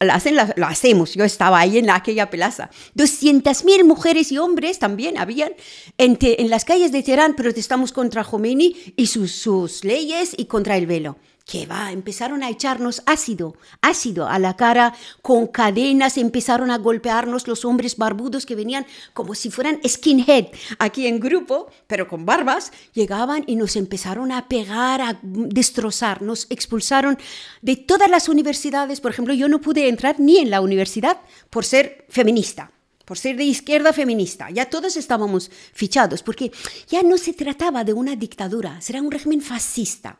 la, 0.06 0.54
la, 0.56 0.68
hacemos. 0.68 1.14
Yo 1.14 1.24
estaba 1.24 1.60
ahí 1.60 1.78
en 1.78 1.90
aquella 1.90 2.30
plaza. 2.30 2.70
200.000 2.96 3.84
mujeres 3.84 4.32
y 4.32 4.38
hombres 4.38 4.80
también 4.80 5.18
habían 5.18 5.52
en, 5.98 6.18
en, 6.22 6.50
las 6.50 6.66
calles 6.66 6.92
de 6.92 7.04
Teherán 7.04 7.36
protestamos 7.36 7.92
contra 7.92 8.24
Khomeini 8.24 8.94
y 8.96 9.08
sus, 9.08 9.32
sus 9.32 9.84
leyes 9.84 10.34
y 10.38 10.46
contra 10.46 10.78
el 10.78 10.88
velo 10.88 11.18
que 11.46 11.66
va, 11.66 11.92
empezaron 11.92 12.44
a 12.44 12.50
echarnos 12.50 13.02
ácido, 13.06 13.56
ácido 13.82 14.28
a 14.28 14.40
la 14.40 14.56
cara, 14.56 14.94
con 15.22 15.48
cadenas, 15.48 16.18
empezaron 16.18 16.72
a 16.72 16.78
golpearnos 16.78 17.48
los 17.48 17.66
hombres 17.66 17.98
barbudos 17.98 18.46
que 18.46 18.56
venían 18.56 18.86
como 19.14 19.36
si 19.36 19.50
fueran 19.50 19.80
skinhead, 19.86 20.48
aquí 20.80 21.08
en 21.08 21.20
grupo, 21.20 21.70
pero 21.88 22.08
con 22.08 22.26
barbas, 22.26 22.72
llegaban 22.94 23.44
y 23.48 23.56
nos 23.56 23.76
empezaron 23.76 24.32
a 24.32 24.48
pegar, 24.48 25.02
a 25.02 25.20
destrozar, 25.22 26.22
nos 26.22 26.48
expulsaron 26.50 27.18
de 27.62 27.76
todas 27.76 28.10
las 28.10 28.30
universidades, 28.30 29.02
por 29.02 29.12
ejemplo, 29.12 29.34
yo 29.34 29.48
no 29.48 29.62
pude 29.62 29.88
entrar 29.88 30.20
ni 30.20 30.38
en 30.38 30.50
la 30.50 30.62
universidad 30.62 31.18
por 31.50 31.66
ser 31.66 32.06
feminista 32.10 32.72
por 33.04 33.18
ser 33.18 33.36
de 33.36 33.44
izquierda 33.44 33.92
feminista. 33.92 34.50
Ya 34.52 34.70
todos 34.70 34.96
estábamos 34.96 35.52
fichados, 35.74 36.24
porque 36.24 36.50
ya 36.88 37.04
no 37.04 37.18
se 37.18 37.34
trataba 37.34 37.84
de 37.84 37.92
una 37.92 38.16
dictadura, 38.16 38.80
será 38.80 39.02
un 39.02 39.12
régimen 39.12 39.42
fascista. 39.42 40.18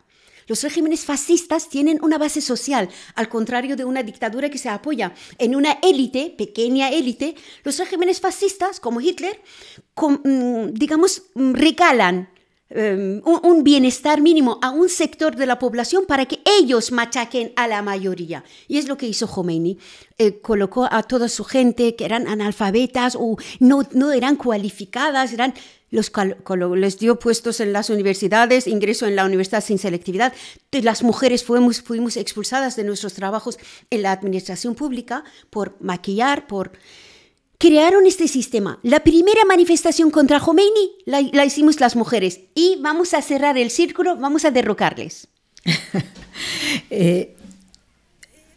Los 0.52 0.64
regímenes 0.64 1.06
fascistas 1.06 1.70
tienen 1.70 1.98
una 2.02 2.18
base 2.18 2.42
social, 2.42 2.90
al 3.16 3.30
contrario 3.30 3.78
de 3.78 3.86
una 3.86 4.04
dictadura 4.04 4.50
que 4.50 4.58
se 4.58 4.68
apoya 4.68 5.14
en 5.38 5.56
una 5.56 5.80
élite, 5.82 6.36
pequeña 6.38 6.90
élite. 6.90 7.36
Los 7.64 7.78
regímenes 7.78 8.20
fascistas, 8.20 8.82
como 8.82 9.00
Hitler, 9.00 9.40
mm, 9.96 10.74
digamos, 10.74 11.24
mm, 11.36 11.54
regalan 11.54 12.28
em, 12.74 13.22
un, 13.26 13.64
bienestar 13.64 14.22
mínimo 14.22 14.60
a 14.62 14.72
un 14.72 14.90
sector 14.90 15.36
de 15.36 15.46
la 15.46 15.60
población 15.60 16.06
para 16.08 16.26
que 16.26 16.40
ellos 16.46 16.92
machaquen 16.92 17.54
a 17.56 17.68
la 17.68 17.82
mayoría. 17.82 18.44
Y 18.68 18.78
es 18.78 18.88
lo 18.88 18.98
que 18.98 19.08
hizo 19.08 19.28
Khomeini. 19.28 19.78
Eh, 20.18 20.40
colocó 20.40 20.88
a 20.92 21.04
toda 21.04 21.30
su 21.30 21.44
gente 21.44 21.96
que 21.96 22.06
eran 22.06 22.28
analfabetas 22.28 23.16
o 23.20 23.38
no, 23.60 23.88
no 23.92 24.12
eran 24.12 24.36
cualificadas, 24.36 25.34
eran 25.34 25.54
los 25.92 26.12
les 26.76 27.00
dio 27.00 27.20
puestos 27.20 27.60
en 27.60 27.74
las 27.74 27.90
universidades, 27.90 28.66
ingreso 28.66 29.06
en 29.08 29.16
la 29.16 29.26
universidad 29.26 29.64
sin 29.64 29.78
selectividad. 29.78 30.34
Las 30.72 31.04
mujeres 31.04 31.44
fuimos, 31.44 31.82
fuimos 31.82 32.16
expulsadas 32.16 32.78
de 32.78 32.86
nuestros 32.86 33.14
trabajos 33.14 33.60
en 33.90 34.02
la 34.04 34.14
administración 34.14 34.74
pública 34.74 35.24
por 35.50 35.76
maquillar, 35.82 36.48
por... 36.48 36.72
Crearon 37.62 38.08
este 38.08 38.28
sistema. 38.28 38.80
La 38.82 39.02
primera 39.02 39.46
manifestación 39.46 40.10
contra 40.10 40.40
Khomeini 40.40 40.96
la, 41.06 41.46
hicimos 41.46 41.80
las 41.80 41.96
mujeres 41.96 42.40
y 42.56 42.80
vamos 42.82 43.14
a 43.14 43.22
cerrar 43.22 43.56
el 43.56 43.70
círculo, 43.70 44.18
vamos 44.18 44.46
a 44.46 44.50
derrocarles. 44.50 45.28
eh, 46.90 47.36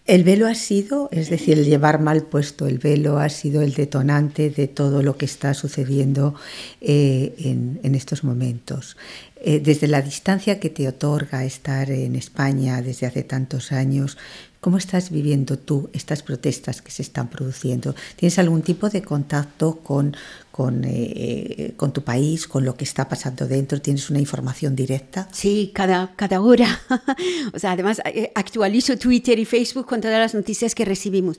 el 0.06 0.25
velo 0.25 0.46
ha 0.46 0.54
sido, 0.54 1.11
es 1.12 1.28
decir, 1.28 1.58
el 1.58 1.66
llevar 1.66 2.00
mal 2.00 2.23
puesto 2.23 2.66
el 2.66 2.78
velo 2.78 3.18
ha 3.18 3.28
sido 3.28 3.61
el 3.61 3.75
detonante 3.75 4.49
de 4.49 4.68
todo 4.68 5.02
lo 5.02 5.18
que 5.18 5.26
está 5.26 5.52
sucediendo 5.52 6.34
eh, 6.80 7.34
en, 7.38 7.94
estos 7.94 8.25
momentos. 8.25 8.96
Eh, 9.37 9.61
desde 9.61 9.87
la 9.87 10.00
distancia 10.00 10.58
que 10.61 10.70
te 10.70 10.88
otorga 10.88 11.44
estar 11.44 11.90
en 11.90 12.16
España 12.16 12.80
desde 12.80 13.06
hace 13.06 13.23
tantos 13.23 13.70
años, 13.70 14.16
¿cómo 14.64 14.78
estás 14.78 15.11
viviendo 15.11 15.59
tú 15.59 15.90
estas 15.92 16.23
protestas 16.23 16.80
que 16.80 16.90
se 16.90 17.02
están 17.02 17.28
produciendo? 17.28 17.94
¿Tienes 18.16 18.38
algún 18.38 18.62
tipo 18.62 18.88
de 18.88 19.02
contacto 19.02 19.80
con, 19.80 20.16
con, 20.50 20.85
eh, 20.87 21.75
con, 21.76 21.92
tu 21.92 22.02
país, 22.02 22.49
con 22.49 22.64
lo 22.64 22.75
que 22.75 22.85
está 22.85 23.06
pasando 23.06 23.47
dentro? 23.47 23.83
¿Tienes 23.83 24.09
una 24.09 24.21
información 24.21 24.75
directa? 24.75 25.28
Sí, 25.33 25.71
cada, 25.75 26.14
cada 26.16 26.40
hora. 26.40 26.80
o 27.52 27.59
sea, 27.59 27.73
además 27.73 28.00
eh, 28.06 28.33
actualizo 28.35 28.97
Twitter 28.97 29.38
y 29.38 29.44
Facebook 29.44 29.85
con 29.85 30.00
todas 30.00 30.18
las 30.18 30.35
noticias 30.35 30.75
que 30.75 30.87
recibimos. 30.87 31.38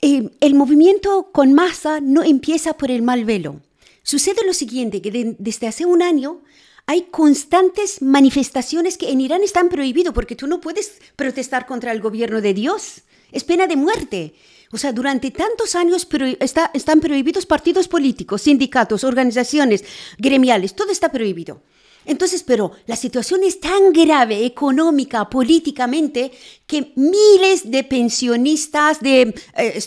el 0.00 0.54
movimiento 0.54 1.30
con 1.32 1.54
masa 1.54 2.00
no 2.00 2.22
empieza 2.22 2.74
por 2.74 2.92
el 2.92 3.02
mal 3.02 3.24
velo. 3.24 3.62
Sucede 4.04 4.46
lo 4.46 4.52
siguiente, 4.52 5.02
que 5.02 5.34
desde 5.40 5.66
hace 5.66 5.86
un 5.86 6.02
año 6.02 6.40
hay 6.86 7.02
constantes 7.10 8.02
manifestaciones 8.02 8.98
que 8.98 9.10
en 9.10 9.20
Irán 9.20 9.42
están 9.42 9.68
prohibidas 9.68 10.12
porque 10.12 10.36
tú 10.36 10.46
no 10.46 10.60
puedes 10.60 10.98
protestar 11.16 11.66
contra 11.66 11.92
el 11.92 12.00
gobierno 12.00 12.40
de 12.40 12.54
Dios. 12.54 13.02
Es 13.32 13.44
pena 13.44 13.66
de 13.66 13.76
muerte. 13.76 14.34
O 14.70 14.76
sea, 14.76 14.92
durante 14.92 15.30
tantos 15.30 15.76
años 15.76 16.06
están 16.40 17.00
prohibidos 17.00 17.46
partidos 17.46 17.88
políticos, 17.88 18.42
sindicatos, 18.42 19.04
organizaciones 19.04 19.84
gremiales, 20.18 20.74
todo 20.74 20.90
está 20.90 21.10
prohibido. 21.10 21.62
Entonces, 22.06 22.42
pero 22.42 22.72
la 22.86 22.96
situación 22.96 23.44
es 23.44 23.60
tan 23.60 23.92
grave 23.92 24.44
económica, 24.44 25.30
políticamente, 25.30 26.32
que 26.66 26.92
miles 26.96 27.70
de 27.70 27.84
pensionistas, 27.84 29.00
de 29.00 29.34
eh, 29.56 29.80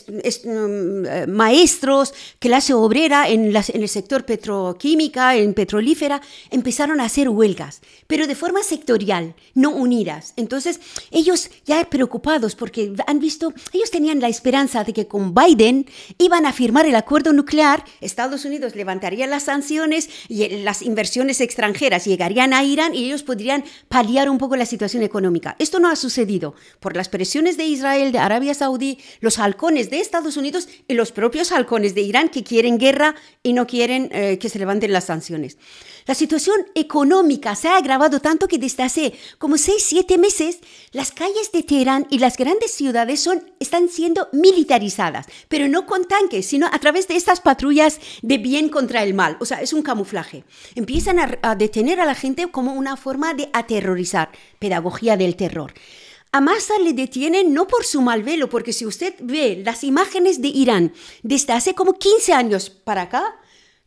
mm, 0.46 1.06
eh, 1.06 1.28
maestros, 1.28 2.14
clase 2.40 2.74
obrera 2.74 3.28
en, 3.28 3.56
en, 3.56 3.82
el 3.82 3.90
sector 3.90 4.26
petroquímica, 4.26 5.36
en 5.36 5.54
petrolífera, 5.54 6.22
empezaron 6.52 7.02
a 7.02 7.06
hacer 7.06 7.30
huelgas, 7.30 7.82
pero 8.06 8.28
de 8.28 8.36
forma 8.36 8.62
sectorial, 8.62 9.34
no 9.56 9.72
unidas. 9.72 10.34
Entonces, 10.36 10.80
ellos 11.12 11.50
ya 11.66 11.84
preocupados 11.90 12.56
porque 12.56 12.94
han 13.08 13.20
visto, 13.20 13.54
ellos 13.74 13.90
tenían 13.90 14.20
la 14.20 14.28
esperanza 14.28 14.84
de 14.84 14.94
que 14.94 15.08
con 15.08 15.34
Biden 15.34 15.88
iban 16.20 16.46
a 16.46 16.54
firmar 16.54 16.86
el 16.86 16.96
acuerdo 16.96 17.34
nuclear, 17.34 17.84
Estados 18.02 18.46
Unidos 18.46 18.76
levantaría 18.76 19.26
las 19.26 19.44
sanciones 19.44 20.10
y 20.28 20.48
las 20.60 20.82
inversiones 20.82 21.42
extranjeras 21.42 22.06
llegarían 22.06 22.54
a 22.54 22.64
Irán 22.64 22.94
y 22.94 23.06
ellos 23.06 23.24
podrían 23.24 23.64
paliar 23.90 24.30
un 24.30 24.38
poco 24.38 24.56
la 24.56 24.66
situación 24.66 25.04
económica. 25.04 25.56
Esto 25.60 25.80
no 25.80 25.90
ha 25.90 25.96
sucedido 25.96 26.54
por 26.80 26.96
las 26.96 27.10
presiones 27.10 27.58
de 27.58 27.66
Israel, 27.66 28.12
de 28.12 28.20
Arabia 28.20 28.54
Saudí, 28.54 29.00
los 29.20 29.40
halcones 29.40 29.90
de 29.90 30.00
Estados 30.00 30.38
Unidos 30.38 30.68
y 30.88 30.94
los 30.94 31.12
propios 31.12 31.52
halcones 31.52 31.96
de 31.96 32.02
Irán 32.02 32.30
que 32.30 32.44
quieren 32.44 32.78
guerra 32.78 33.16
y 33.44 33.54
no 33.54 33.68
quieren 33.68 34.10
eh, 34.12 34.38
que 34.40 34.50
se 34.50 34.60
levanten 34.60 34.94
las 34.94 35.06
sanciones. 35.06 35.58
La 36.08 36.16
situación 36.16 36.56
económica 36.74 37.54
se 37.56 37.68
ha 37.68 37.76
agravado 37.76 38.22
tanto 38.22 38.48
que 38.48 38.58
desde 38.58 38.84
hace 38.84 39.14
como 39.38 39.58
6, 39.58 39.84
7 39.86 40.18
meses 40.18 40.60
las 40.94 41.12
calles 41.12 41.52
de 41.52 41.64
Teherán 41.64 42.08
y 42.10 42.20
las 42.20 42.38
grandes 42.38 42.72
ciudades 42.72 43.20
son, 43.20 43.44
están 43.60 43.90
siendo 43.90 44.30
militarizadas, 44.32 45.26
pero 45.50 45.68
no 45.68 45.86
con 45.86 46.06
tanques, 46.06 46.46
sino 46.46 46.68
a 46.68 46.80
través 46.80 47.10
de 47.10 47.18
estas 47.18 47.42
patrullas 47.42 48.00
de 48.22 48.38
bien 48.38 48.70
contra 48.70 49.04
el 49.04 49.14
mal. 49.14 49.36
O 49.42 49.46
sea, 49.46 49.62
es 49.62 49.74
un 49.74 49.82
camuflaje. 49.82 50.46
Empiezan 50.76 51.20
a 51.42 51.56
detener 51.56 52.00
a 52.00 52.06
la 52.06 52.16
gente 52.16 52.48
como 52.48 52.72
una 52.74 52.96
forma 52.96 53.34
de 53.34 53.50
aterrorizar, 53.52 54.32
pedagogía 54.60 55.18
del 55.18 55.36
terror. 55.36 55.74
A 56.32 56.42
Massa 56.42 56.74
le 56.84 56.94
detienen 56.94 57.54
no 57.54 57.68
por 57.68 57.86
su 57.86 58.02
mal 58.02 58.24
velo, 58.24 58.50
porque 58.50 58.74
si 58.74 58.86
usted 58.86 59.16
ve 59.20 59.62
las 59.66 59.84
imágenes 59.84 60.42
de 60.42 60.50
Irán 60.50 60.94
desde 61.24 61.54
hace 61.54 61.74
como 61.74 61.94
15 61.94 62.34
años 62.34 62.70
para 62.70 63.04
acá, 63.04 63.36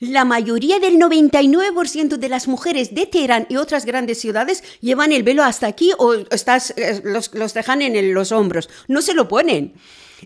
la 0.00 0.24
mayoría 0.24 0.78
del 0.78 0.96
99% 0.96 2.16
de 2.16 2.28
las 2.30 2.48
mujeres 2.48 2.94
de 2.94 3.04
Teherán 3.04 3.46
y 3.50 3.56
otras 3.56 3.84
grandes 3.84 4.18
ciudades 4.18 4.64
llevan 4.80 5.12
el 5.12 5.22
velo 5.22 5.44
hasta 5.44 5.66
aquí 5.66 5.92
o 5.98 6.14
estás, 6.14 6.72
eh, 6.78 7.02
los, 7.04 7.34
los 7.34 7.52
dejan 7.52 7.82
en 7.82 8.14
los 8.14 8.32
hombros, 8.32 8.70
no 8.88 9.02
se 9.02 9.12
lo 9.12 9.28
ponen. 9.28 9.74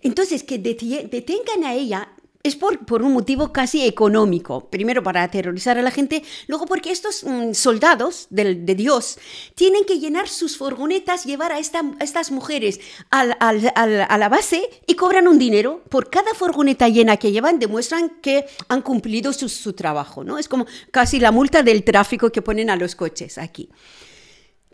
Entonces, 0.03 0.43
que 0.43 0.59
detengan 0.59 1.65
a 1.65 1.75
ella 1.75 2.14
es 2.45 2.57
por, 2.57 2.85
por, 2.85 3.03
un 3.03 3.15
motivo 3.15 3.53
casi 3.53 3.87
económico. 3.87 4.69
Primero 4.69 5.03
para 5.03 5.23
aterrorizar 5.23 5.79
a 5.79 5.83
la 5.83 5.91
gente, 5.91 6.23
luego 6.47 6.67
porque 6.67 6.93
estos 6.93 7.25
mm, 7.25 7.55
soldados 7.55 8.27
de, 8.29 8.55
Dios 8.75 9.19
tienen 9.55 9.85
que 9.85 9.99
llenar 9.99 10.29
sus 10.29 10.59
furgonetas, 10.59 11.25
llevar 11.25 11.53
a, 11.53 11.59
esta, 11.59 11.83
estas 12.01 12.31
mujeres 12.31 12.81
al, 13.11 13.35
al, 13.41 13.73
a 13.75 14.19
la 14.19 14.29
base 14.29 14.69
y 14.87 14.95
cobran 14.95 15.27
un 15.27 15.39
dinero. 15.39 15.83
Por 15.89 16.11
cada 16.11 16.35
furgoneta 16.35 16.89
llena 16.91 17.17
que 17.17 17.33
llevan 17.33 17.59
demuestran 17.59 18.21
que 18.21 18.45
han 18.69 18.83
cumplido 18.83 19.33
su, 19.33 19.49
su 19.49 19.73
trabajo. 19.73 20.23
¿no? 20.23 20.39
Es 20.39 20.47
como 20.47 20.67
casi 20.91 21.21
la 21.21 21.33
multa 21.33 21.63
del 21.63 21.83
tráfico 21.83 22.31
que 22.31 22.43
ponen 22.43 22.69
a 22.69 22.77
los 22.77 22.95
coches 22.95 23.39
aquí. 23.39 23.71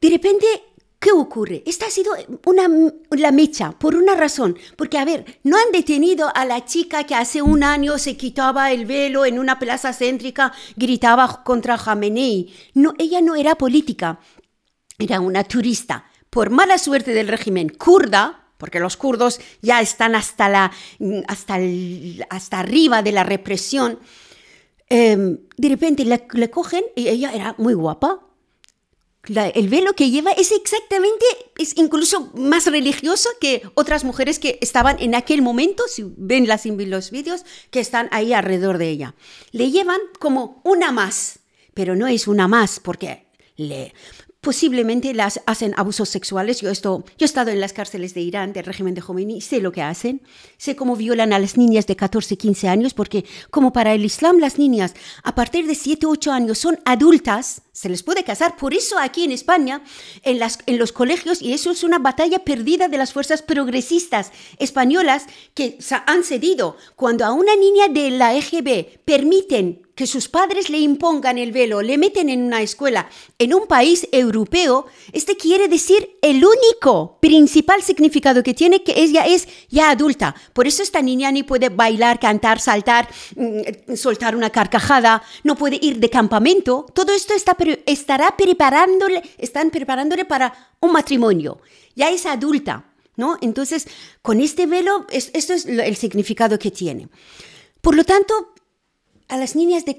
De 0.00 0.08
repente 0.08 0.46
¿Qué 1.00 1.12
ocurre? 1.12 1.62
Esta 1.64 1.86
ha 1.86 1.90
sido 1.90 2.12
una, 2.44 2.68
la 3.08 3.32
mecha, 3.32 3.72
por 3.72 3.96
una 3.96 4.14
razón. 4.14 4.58
Porque, 4.76 4.98
a 4.98 5.06
ver, 5.06 5.40
no 5.44 5.56
han 5.56 5.72
detenido 5.72 6.30
a 6.34 6.44
la 6.44 6.66
chica 6.66 7.04
que 7.04 7.14
hace 7.14 7.40
un 7.40 7.64
año 7.64 7.96
se 7.96 8.18
quitaba 8.18 8.70
el 8.70 8.84
velo 8.84 9.24
en 9.24 9.38
una 9.38 9.58
plaza 9.58 9.94
céntrica, 9.94 10.52
gritaba 10.76 11.42
contra 11.42 11.78
Jamenei. 11.78 12.54
No, 12.74 12.92
ella 12.98 13.22
no 13.22 13.34
era 13.34 13.54
política, 13.54 14.20
era 14.98 15.20
una 15.20 15.42
turista. 15.42 16.04
Por 16.28 16.50
mala 16.50 16.76
suerte 16.76 17.14
del 17.14 17.28
régimen 17.28 17.70
kurda, 17.70 18.48
porque 18.58 18.78
los 18.78 18.98
kurdos 18.98 19.40
ya 19.62 19.80
están 19.80 20.14
hasta, 20.14 20.50
la, 20.50 20.70
hasta, 21.28 21.56
hasta 22.28 22.58
arriba 22.58 23.02
de 23.02 23.12
la 23.12 23.24
represión, 23.24 23.98
em, 24.90 25.38
de 25.56 25.68
repente 25.70 26.04
le, 26.04 26.26
le 26.34 26.50
cogen 26.50 26.84
y 26.94 27.08
ella 27.08 27.32
era 27.32 27.54
muy 27.56 27.72
guapa, 27.72 28.20
el 29.28 29.68
velo 29.68 29.92
que 29.94 30.10
lleva 30.10 30.32
es 30.32 30.50
exactamente, 30.50 31.24
es 31.58 31.76
incluso 31.76 32.30
más 32.34 32.66
religioso 32.66 33.28
que 33.40 33.62
otras 33.74 34.02
mujeres 34.04 34.38
que 34.38 34.58
estaban 34.62 34.96
en 35.00 35.14
aquel 35.14 35.42
momento, 35.42 35.84
si 35.88 36.04
ven 36.16 36.48
las, 36.48 36.64
los 36.64 37.10
vídeos, 37.10 37.44
que 37.70 37.80
están 37.80 38.08
ahí 38.12 38.32
alrededor 38.32 38.78
de 38.78 38.88
ella. 38.88 39.14
Le 39.52 39.70
llevan 39.70 40.00
como 40.18 40.60
una 40.64 40.90
más, 40.90 41.40
pero 41.74 41.96
no 41.96 42.06
es 42.06 42.28
una 42.28 42.48
más 42.48 42.80
porque 42.80 43.26
le, 43.56 43.92
posiblemente 44.40 45.12
las 45.12 45.40
hacen 45.46 45.74
abusos 45.76 46.08
sexuales. 46.08 46.60
Yo, 46.60 46.70
esto, 46.70 47.04
yo 47.18 47.24
he 47.24 47.24
estado 47.24 47.50
en 47.50 47.60
las 47.60 47.72
cárceles 47.72 48.14
de 48.14 48.22
Irán, 48.22 48.52
del 48.52 48.64
régimen 48.64 48.94
de 48.94 49.02
Khomeini, 49.02 49.40
sé 49.40 49.60
lo 49.60 49.72
que 49.72 49.82
hacen. 49.82 50.22
Sé 50.56 50.76
cómo 50.76 50.96
violan 50.96 51.32
a 51.32 51.38
las 51.38 51.56
niñas 51.56 51.86
de 51.86 51.96
14, 51.96 52.36
15 52.36 52.68
años, 52.68 52.94
porque 52.94 53.24
como 53.50 53.72
para 53.72 53.92
el 53.92 54.04
Islam 54.04 54.38
las 54.38 54.58
niñas 54.58 54.94
a 55.22 55.34
partir 55.34 55.66
de 55.66 55.74
7, 55.74 56.06
8 56.06 56.32
años 56.32 56.58
son 56.58 56.78
adultas, 56.84 57.62
se 57.80 57.88
les 57.88 58.02
puede 58.02 58.24
casar. 58.24 58.58
Por 58.58 58.74
eso 58.74 58.98
aquí 58.98 59.24
en 59.24 59.32
España, 59.32 59.82
en, 60.22 60.38
las, 60.38 60.58
en 60.66 60.76
los 60.76 60.92
colegios, 60.92 61.40
y 61.40 61.54
eso 61.54 61.70
es 61.70 61.82
una 61.82 61.98
batalla 61.98 62.40
perdida 62.40 62.88
de 62.88 62.98
las 62.98 63.14
fuerzas 63.14 63.40
progresistas 63.40 64.32
españolas 64.58 65.24
que 65.54 65.78
han 66.06 66.22
cedido. 66.22 66.76
Cuando 66.94 67.24
a 67.24 67.32
una 67.32 67.56
niña 67.56 67.88
de 67.88 68.10
la 68.10 68.34
EGB 68.34 68.98
permiten 69.06 69.80
que 70.00 70.06
sus 70.06 70.28
padres 70.28 70.70
le 70.70 70.78
impongan 70.78 71.36
el 71.36 71.52
velo, 71.52 71.82
le 71.82 71.98
meten 71.98 72.30
en 72.30 72.42
una 72.42 72.62
escuela 72.62 73.10
en 73.38 73.52
un 73.52 73.66
país 73.66 74.08
europeo, 74.12 74.86
este 75.12 75.36
quiere 75.36 75.68
decir 75.68 76.16
el 76.22 76.42
único 76.42 77.18
principal 77.20 77.82
significado 77.82 78.42
que 78.42 78.54
tiene 78.54 78.82
que 78.82 78.98
ella 78.98 79.26
es 79.26 79.46
ya 79.68 79.90
adulta. 79.90 80.34
Por 80.54 80.66
eso 80.66 80.82
esta 80.82 81.02
niña 81.02 81.30
ni 81.32 81.42
puede 81.42 81.68
bailar, 81.68 82.18
cantar, 82.18 82.60
saltar, 82.60 83.10
mm, 83.36 83.94
soltar 83.94 84.34
una 84.34 84.48
carcajada, 84.48 85.22
no 85.44 85.54
puede 85.54 85.78
ir 85.82 85.98
de 85.98 86.08
campamento. 86.08 86.86
Todo 86.94 87.12
esto 87.12 87.34
está, 87.34 87.54
estará 87.86 88.36
preparándole, 88.36 89.22
están 89.38 89.70
preparándole 89.70 90.24
para 90.24 90.72
un 90.80 90.92
matrimonio. 90.92 91.60
Ya 91.94 92.10
es 92.10 92.26
adulta. 92.26 92.84
¿No? 93.16 93.36
Entonces, 93.42 93.86
con 94.22 94.40
este 94.40 94.64
velo, 94.64 95.06
esto 95.10 95.52
es 95.52 95.66
el 95.66 95.96
significado 95.96 96.58
que 96.58 96.70
tiene. 96.70 97.08
Por 97.82 97.94
lo 97.94 98.04
tanto, 98.04 98.54
a 99.28 99.36
las 99.36 99.56
niñas 99.56 99.84
de, 99.84 99.94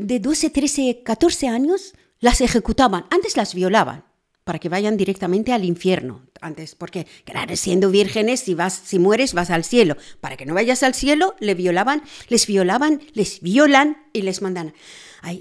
de 0.00 0.20
12, 0.20 0.50
13, 0.50 1.02
14 1.02 1.48
años 1.48 1.94
las 2.20 2.42
ejecutaban. 2.42 3.06
Antes 3.10 3.36
las 3.36 3.54
violaban 3.54 4.04
para 4.46 4.60
que 4.60 4.68
vayan 4.68 4.96
directamente 4.96 5.52
al 5.52 5.64
infierno. 5.64 6.22
Antes, 6.40 6.76
porque, 6.76 7.08
claro, 7.24 7.56
siendo 7.56 7.90
vírgenes, 7.90 8.38
si, 8.38 8.54
vas, 8.54 8.80
si 8.84 9.00
mueres, 9.00 9.34
vas 9.34 9.50
al 9.50 9.64
cielo. 9.64 9.96
Para 10.20 10.36
que 10.36 10.46
no 10.46 10.54
vayas 10.54 10.84
al 10.84 10.94
cielo, 10.94 11.34
le 11.40 11.54
violaban, 11.54 12.02
les 12.28 12.46
violaban, 12.46 13.02
les 13.12 13.40
violan 13.40 13.96
y 14.12 14.22
les 14.22 14.42
mandan. 14.42 14.72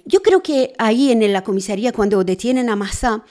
Yo 0.05 0.21
creo 0.21 0.41
que 0.41 0.73
ahí 0.77 1.11
en 1.11 1.31
la 1.31 1.43
comisaría, 1.43 1.91
cuando 1.91 2.23
detienen 2.23 2.69
a 2.69 2.75
Massa, 2.75 3.23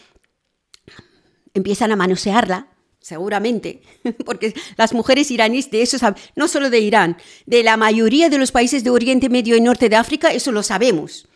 empiezan 1.55 1.93
a 1.93 1.97
manosearla 1.97 2.69
seguramente, 3.05 3.83
porque 4.25 4.55
las 4.79 4.95
mujeres 4.95 5.31
iraníes 5.31 5.71
de 5.71 5.83
eso 5.83 5.99
no 6.37 6.49
solo 6.49 6.71
de 6.71 6.79
Irán, 6.79 7.19
de 7.45 7.63
la 7.63 7.77
mayoría 7.77 8.31
de 8.31 8.39
los 8.39 8.51
países 8.51 8.83
de 8.83 8.89
Oriente 8.89 9.29
Medio 9.29 9.57
y 9.57 9.61
Norte 9.61 9.91
de 9.91 9.97
África, 9.97 10.33
eso 10.33 10.53
lo 10.53 10.63
sabemos. 10.63 11.29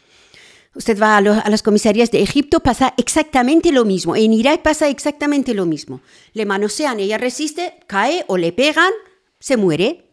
Usted 0.74 0.98
va 0.98 1.18
a, 1.18 1.20
las 1.20 1.62
comisarías 1.62 2.10
de 2.10 2.22
Egipto, 2.22 2.60
pasa 2.60 2.94
exactamente 2.96 3.70
lo 3.70 3.84
mismo. 3.84 4.16
En 4.16 4.32
Irak 4.32 4.62
pasa 4.62 4.88
exactamente 4.88 5.52
lo 5.52 5.66
mismo. 5.66 6.00
Le 6.32 6.46
manosean, 6.46 7.00
ella 7.00 7.18
resiste, 7.18 7.74
cae 7.86 8.24
o 8.28 8.38
le 8.38 8.52
pegan, 8.52 8.92
se 9.38 9.56
muere. 9.56 10.07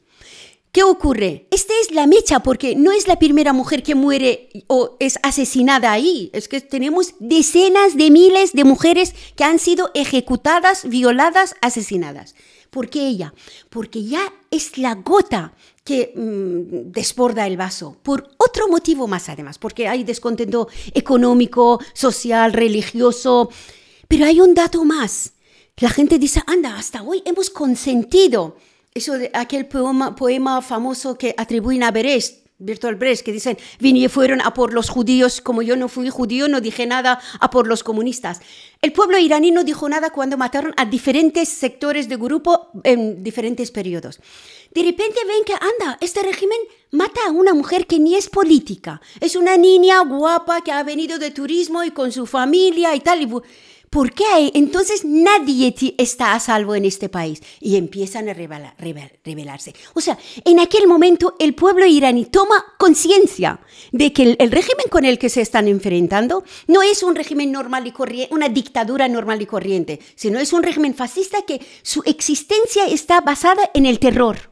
¿Qué 0.75 0.83
ocurre? 0.83 1.47
Esta 1.51 1.73
es 1.81 1.91
la 1.91 2.05
mecha 2.05 2.41
porque 2.41 2.75
no 2.75 2.91
es 2.91 3.07
la 3.07 3.17
primera 3.17 3.53
mujer 3.53 3.81
que 3.81 3.95
muere 3.95 4.49
o 4.67 4.97
es 4.99 5.17
asesinada 5.23 5.93
ahí. 5.93 6.29
Es 6.33 6.49
que 6.49 6.59
tenemos 6.59 7.13
decenas 7.21 7.95
de 7.95 8.11
miles 8.11 8.51
de 8.51 8.65
mujeres 8.65 9.15
que 9.37 9.45
han 9.45 9.57
sido 9.57 9.91
ejecutadas, 9.93 10.89
violadas, 10.89 11.55
asesinadas. 11.61 12.35
¿Por 12.71 12.89
qué 12.89 13.07
ella? 13.07 13.33
Porque 13.69 14.03
ya 14.03 14.33
es 14.51 14.77
la 14.77 14.95
gota 14.95 15.53
que 15.85 16.11
mm, 16.13 16.91
desborda 16.91 17.47
el 17.47 17.55
vaso. 17.55 17.95
Por 18.03 18.31
otro 18.35 18.67
motivo 18.67 19.07
más 19.07 19.29
además, 19.29 19.57
porque 19.57 19.87
hay 19.87 20.03
descontento 20.03 20.67
económico, 20.93 21.79
social, 21.93 22.51
religioso. 22.51 23.49
Pero 24.09 24.25
hay 24.25 24.41
un 24.41 24.53
dato 24.53 24.83
más. 24.83 25.35
La 25.77 25.89
gente 25.89 26.19
dice, 26.19 26.43
anda, 26.47 26.75
hasta 26.75 27.01
hoy 27.01 27.23
hemos 27.25 27.49
consentido 27.49 28.57
eso 28.95 29.17
de 29.17 29.29
aquel 29.33 29.67
poema, 29.67 30.15
poema 30.15 30.61
famoso 30.61 31.17
que 31.17 31.35
atribuyen 31.37 31.83
a 31.83 31.91
Brecht, 31.91 32.45
Bertolt 32.57 32.97
Brecht, 32.97 33.25
que 33.25 33.33
dicen, 33.33 33.57
y 33.81 34.07
fueron 34.07 34.39
a 34.39 34.53
por 34.53 34.73
los 34.73 34.87
judíos, 34.87 35.41
como 35.41 35.61
yo 35.61 35.75
no 35.75 35.89
fui 35.89 36.09
judío, 36.09 36.47
no 36.47 36.61
dije 36.61 36.85
nada 36.85 37.19
a 37.41 37.49
por 37.49 37.67
los 37.67 37.83
comunistas. 37.83 38.39
El 38.81 38.93
pueblo 38.93 39.17
iraní 39.17 39.51
no 39.51 39.65
dijo 39.65 39.89
nada 39.89 40.11
cuando 40.11 40.37
mataron 40.37 40.73
a 40.77 40.85
diferentes 40.85 41.49
sectores 41.49 42.07
de 42.07 42.15
grupo 42.15 42.69
en 42.85 43.21
diferentes 43.21 43.69
periodos. 43.69 44.21
De 44.73 44.81
repente 44.81 45.19
ven 45.27 45.43
que, 45.43 45.53
anda, 45.53 45.97
este 45.99 46.23
régimen 46.23 46.59
mata 46.91 47.19
a 47.27 47.31
una 47.31 47.53
mujer 47.53 47.87
que 47.87 47.99
ni 47.99 48.15
es 48.15 48.29
política, 48.29 49.01
es 49.19 49.35
una 49.35 49.57
niña 49.57 49.99
guapa 50.05 50.61
que 50.61 50.71
ha 50.71 50.83
venido 50.83 51.19
de 51.19 51.31
turismo 51.31 51.83
y 51.83 51.91
con 51.91 52.13
su 52.13 52.25
familia 52.25 52.95
y 52.95 53.01
tal. 53.01 53.21
Y 53.21 53.27
¿Por 53.95 54.11
qué? 54.11 54.51
Entonces 54.55 55.05
nadie 55.05 55.73
está 55.97 56.33
a 56.33 56.41
salvo 56.41 56.75
en 56.75 56.83
este 56.83 57.07
país. 57.07 57.41
Y 57.61 57.77
empiezan 57.77 58.27
a 58.27 58.33
rebelarse. 58.33 59.73
O 59.93 60.01
sea, 60.01 60.17
en 60.43 60.59
aquel 60.59 60.85
momento 60.85 61.37
el 61.39 61.55
pueblo 61.55 61.85
iraní 61.85 62.25
toma 62.25 62.61
conciencia 62.77 63.61
de 63.93 64.11
que 64.11 64.35
el, 64.37 64.51
régimen 64.51 64.87
con 64.91 65.05
el 65.05 65.17
que 65.17 65.29
se 65.29 65.39
están 65.39 65.69
enfrentando 65.69 66.43
no 66.67 66.81
es 66.81 67.03
un 67.03 67.15
régimen 67.15 67.53
normal 67.53 67.87
y 67.87 67.93
corriente, 67.93 68.35
una 68.35 68.49
dictadura 68.49 69.07
normal 69.07 69.41
y 69.41 69.45
corriente, 69.45 70.01
sino 70.15 70.39
es 70.39 70.51
un 70.51 70.63
régimen 70.63 70.93
fascista 70.93 71.43
que 71.47 71.61
su 71.81 72.03
existencia 72.05 72.87
está 72.87 73.21
basada 73.21 73.71
en 73.73 73.85
el 73.85 73.99
terror. 73.99 74.49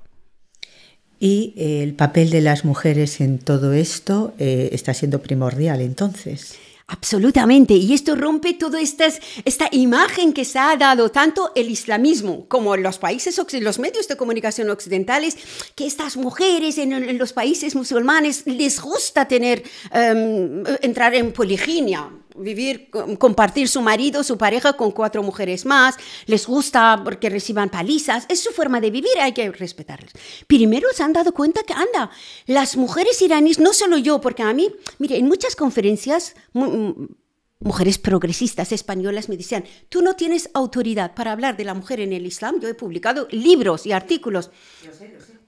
Y 1.20 1.54
eh, 1.58 1.84
el 1.84 1.96
papel 1.96 2.30
de 2.30 2.40
las 2.40 2.64
mujeres 2.64 3.20
en 3.20 3.40
todo 3.40 3.74
esto 3.74 4.34
eh, 4.40 4.70
está 4.72 4.94
siendo 4.94 5.22
primordial 5.22 5.82
entonces. 5.82 6.58
Absolutamente. 6.88 7.74
Y 7.76 7.94
esto 7.94 8.16
rompe 8.16 8.54
toda 8.54 8.82
esta, 8.82 9.08
esta 9.46 9.68
imagen 9.72 10.34
que 10.34 10.44
se 10.44 10.60
ha 10.60 10.76
dado 10.76 11.10
tanto 11.10 11.52
el 11.56 11.70
islamismo 11.70 12.46
como 12.48 12.76
los 12.76 12.98
países, 12.98 13.40
los 13.62 13.80
medios 13.80 14.08
de 14.08 14.18
comunicación 14.18 14.70
occidentales, 14.70 15.38
que 15.76 15.88
estas 15.88 16.18
mujeres 16.18 16.78
en, 16.78 17.18
los 17.18 17.32
países 17.32 17.76
musulmanes 17.76 18.44
les 18.46 18.82
gusta 18.82 19.28
tener, 19.28 19.64
em, 19.92 20.64
entrar 20.82 21.16
en 21.16 21.32
poliginia, 21.32 22.10
vivir, 22.36 22.90
compartir 23.18 23.68
su 23.68 23.82
marido, 23.82 24.24
su 24.24 24.38
pareja 24.38 24.74
con 24.74 24.92
cuatro 24.92 25.24
mujeres 25.24 25.66
más, 25.66 25.96
les 26.26 26.48
gusta 26.48 27.02
porque 27.04 27.30
reciban 27.30 27.70
palizas, 27.70 28.26
es 28.30 28.42
su 28.42 28.52
forma 28.52 28.80
de 28.82 28.92
vivir, 28.92 29.12
hay 29.20 29.34
que 29.34 29.52
respetarles. 29.52 30.14
Primero 30.48 30.88
se 30.94 31.04
han 31.04 31.14
dado 31.14 31.34
cuenta 31.34 31.64
que, 31.64 31.74
anda, 31.74 32.12
las 32.46 32.78
mujeres 32.78 33.22
iraníes, 33.22 33.60
no 33.60 33.74
solo 33.74 33.98
yo, 33.98 34.22
porque 34.22 34.44
a 34.44 34.54
mí, 34.54 34.70
mire, 35.00 35.18
en 35.18 35.28
muchas 35.28 35.56
conferencias, 35.56 36.36
mujeres 37.64 37.98
progresistas 37.98 38.72
españolas 38.72 39.30
me 39.30 39.38
decían, 39.38 39.64
tú 39.90 40.02
no 40.02 40.16
tienes 40.16 40.50
autoridad 40.54 41.16
para 41.16 41.32
hablar 41.32 41.58
de 41.58 41.64
la 41.64 41.74
mujer 41.74 42.00
en 42.00 42.14
el 42.14 42.26
Islam, 42.26 42.60
yo 42.60 42.68
he 42.68 42.74
publicado 42.74 43.28
libros 43.32 43.86
y 43.86 43.92
artículos. 43.92 44.52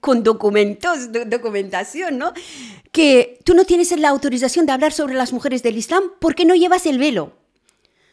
Con 0.06 0.22
documentos, 0.22 1.10
documentación, 1.26 2.16
¿no? 2.16 2.32
Que 2.92 3.40
tú 3.42 3.54
no 3.54 3.64
tienes 3.64 3.90
la 3.98 4.10
autorización 4.10 4.64
de 4.64 4.70
hablar 4.70 4.92
sobre 4.92 5.14
las 5.14 5.32
mujeres 5.32 5.64
del 5.64 5.76
Islam 5.76 6.04
porque 6.20 6.44
no 6.44 6.54
llevas 6.54 6.86
el 6.86 7.00
velo. 7.00 7.32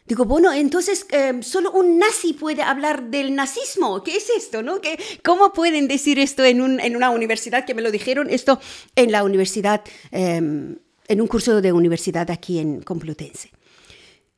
Digo, 0.08 0.26
bueno, 0.26 0.52
entonces 0.52 1.06
em, 1.12 1.44
solo 1.44 1.72
un 1.72 2.00
nazi 2.00 2.34
puede 2.34 2.64
hablar 2.64 3.12
del 3.12 3.36
nazismo. 3.36 4.04
¿Qué 4.04 4.18
es 4.18 4.28
esto? 4.36 4.64
No? 4.64 4.82
¿Qué, 4.82 4.98
¿Cómo 5.24 5.54
pueden 5.54 5.88
decir 5.88 6.18
esto 6.18 6.44
en, 6.44 6.62
un, 6.62 6.80
en, 6.80 6.96
una 6.96 7.12
universidad? 7.12 7.64
Que 7.64 7.76
me 7.76 7.84
lo 7.84 7.92
dijeron 7.92 8.28
esto 8.32 8.60
en 8.96 9.12
la 9.12 9.24
universidad, 9.24 9.84
em, 10.10 10.80
en 11.08 11.22
un 11.22 11.28
curso 11.28 11.62
de 11.62 11.74
universidad 11.74 12.32
aquí 12.32 12.58
en 12.58 12.82
Complutense. 12.82 13.52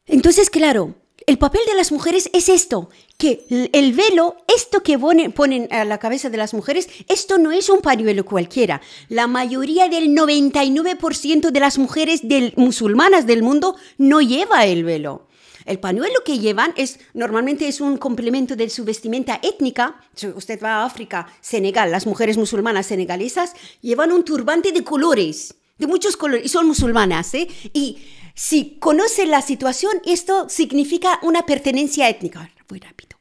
Entonces, 0.07 0.49
claro, 0.49 0.93
el 1.27 1.37
papel 1.37 1.61
de 1.67 1.75
las 1.75 1.91
mujeres 1.91 2.29
es 2.33 2.49
esto, 2.49 2.89
que 3.17 3.45
el 3.49 3.93
velo, 3.93 4.37
esto 4.53 4.83
que 4.83 4.97
ponen 4.97 5.67
a 5.71 5.85
la 5.85 5.97
cabeza 5.97 6.29
de 6.29 6.37
las 6.37 6.53
mujeres, 6.53 6.89
esto 7.07 7.37
no 7.37 7.51
es 7.51 7.69
un 7.69 7.81
pañuelo 7.81 8.25
cualquiera. 8.25 8.81
La 9.09 9.27
mayoría 9.27 9.87
del 9.87 10.09
99% 10.09 11.51
de 11.51 11.59
las 11.59 11.77
mujeres 11.77 12.21
musulmanas 12.57 13.25
del 13.25 13.41
mundo 13.41 13.75
no 13.97 14.21
lleva 14.21 14.65
el 14.65 14.83
velo. 14.83 15.27
El 15.65 15.79
pañuelo 15.79 16.19
que 16.23 16.37
llevan 16.37 16.73
es 16.77 16.99
normalmente 17.15 17.67
es 17.67 17.81
un 17.81 17.97
complemento 17.97 18.55
de 18.55 18.69
su 18.69 18.85
vestimenta 18.85 19.39
étnica. 19.41 19.95
Si 20.13 20.27
usted 20.27 20.61
va 20.63 20.75
a 20.75 20.85
África, 20.85 21.27
Senegal, 21.41 21.89
las 21.89 22.05
mujeres 22.05 22.37
musulmanas 22.37 22.85
senegalesas 22.85 23.53
llevan 23.81 24.11
un 24.11 24.23
turbante 24.23 24.71
de 24.71 24.83
colores, 24.83 25.55
de 25.79 25.87
muchos 25.87 26.17
colores, 26.17 26.45
y 26.45 26.49
son 26.49 26.67
musulmanas, 26.67 27.33
¿eh? 27.33 27.47
Y 27.73 27.97
si 28.35 28.77
conoce 28.79 29.25
la 29.25 29.41
situación, 29.41 29.93
esto 30.05 30.49
significa 30.49 31.19
una 31.23 31.45
pertenencia 31.45 32.09
étnica. 32.09 32.51
Muy 32.69 32.79
rápido. 32.79 33.17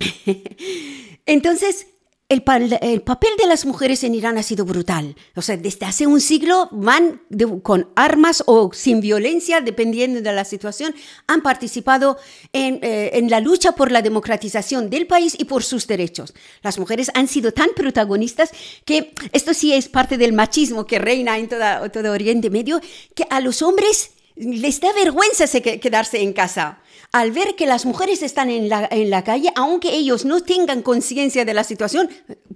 Entonces, 1.26 1.86
el, 2.30 2.42
papel 2.42 3.30
de 3.38 3.46
las 3.48 3.66
mujeres 3.66 4.04
en 4.04 4.14
Irán 4.14 4.38
ha 4.38 4.44
sido 4.44 4.64
brutal. 4.64 5.16
O 5.34 5.42
sea, 5.42 5.56
desde 5.56 5.84
hace 5.84 6.06
un 6.06 6.20
siglo 6.20 6.68
van 6.70 7.20
con 7.62 7.88
armas 7.96 8.44
o 8.46 8.70
sin 8.72 9.00
violencia, 9.00 9.60
dependiendo 9.60 10.22
de 10.22 10.32
la 10.32 10.44
situación, 10.44 10.94
han 11.26 11.42
participado 11.42 12.18
en, 12.52 12.78
eh, 12.82 13.10
en, 13.14 13.30
la 13.30 13.40
lucha 13.40 13.72
por 13.72 13.90
la 13.90 14.00
democratización 14.00 14.90
del 14.90 15.08
país 15.08 15.34
y 15.36 15.44
por 15.44 15.64
sus 15.64 15.88
derechos. 15.88 16.32
Las 16.62 16.78
mujeres 16.78 17.10
han 17.14 17.26
sido 17.26 17.50
tan 17.52 17.70
protagonistas 17.74 18.52
que 18.84 19.12
esto 19.32 19.52
sí 19.52 19.72
es 19.72 19.88
parte 19.88 20.16
del 20.16 20.32
machismo 20.32 20.86
que 20.86 21.00
reina 21.00 21.36
en 21.36 21.48
todo 21.48 22.12
Oriente 22.12 22.48
Medio, 22.48 22.80
que 23.16 23.26
a 23.28 23.40
los 23.40 23.60
hombres 23.60 24.12
les 24.36 24.80
da 24.80 24.92
vergüenza 24.92 25.46
quedarse 25.60 26.22
en 26.22 26.32
casa 26.32 26.79
al 27.12 27.32
ver 27.32 27.56
que 27.56 27.66
las 27.66 27.86
mujeres 27.86 28.22
están 28.22 28.50
en 28.50 28.68
la, 28.68 28.88
en 28.90 29.10
la 29.10 29.24
calle, 29.24 29.52
aunque 29.56 29.94
ellos 29.94 30.24
no 30.24 30.42
tengan 30.42 30.82
conciencia 30.82 31.44
de 31.44 31.54
la 31.54 31.64
situación, 31.64 32.08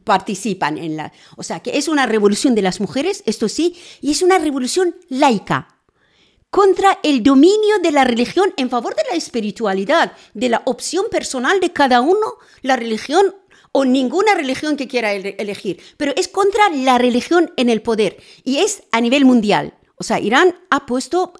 participan 0.05 0.79
en 0.79 0.97
la... 0.97 1.13
O 1.37 1.43
sea, 1.43 1.61
que 1.61 1.77
es 1.77 1.89
una 1.89 2.07
revolución 2.07 2.55
de 2.55 2.63
las 2.63 2.81
mujeres, 2.81 3.23
esto 3.27 3.49
sí, 3.49 3.77
y 4.01 4.13
es 4.13 4.23
una 4.23 4.39
revolución 4.39 4.95
laica 5.09 5.69
contra 6.51 7.01
el 7.03 7.25
dominio 7.25 7.79
de 7.83 7.91
la 7.91 8.05
religión 8.05 8.55
en 8.57 8.71
favor 8.71 8.95
de 8.95 9.03
la 9.11 9.17
espiritualidad, 9.17 10.13
de 10.35 10.49
la 10.49 10.63
opción 10.67 11.07
personal 11.11 11.59
de 11.59 11.73
cada 11.73 12.01
uno, 12.01 12.35
la 12.63 12.77
religión 12.77 13.35
o 13.73 13.85
ninguna 13.85 14.37
religión 14.37 14.77
que 14.77 14.87
quiera 14.87 15.13
elegir, 15.13 15.83
pero 15.97 16.13
es 16.15 16.29
contra 16.29 16.69
la 16.69 16.97
religión 16.97 17.53
en 17.57 17.71
el 17.71 17.83
poder 17.83 18.19
y 18.45 18.59
es 18.59 18.85
a 18.93 19.01
nivel 19.01 19.25
mundial. 19.25 19.75
O 19.97 20.05
sea, 20.05 20.21
Irán 20.21 20.57
ha 20.71 20.87
puesto, 20.87 21.33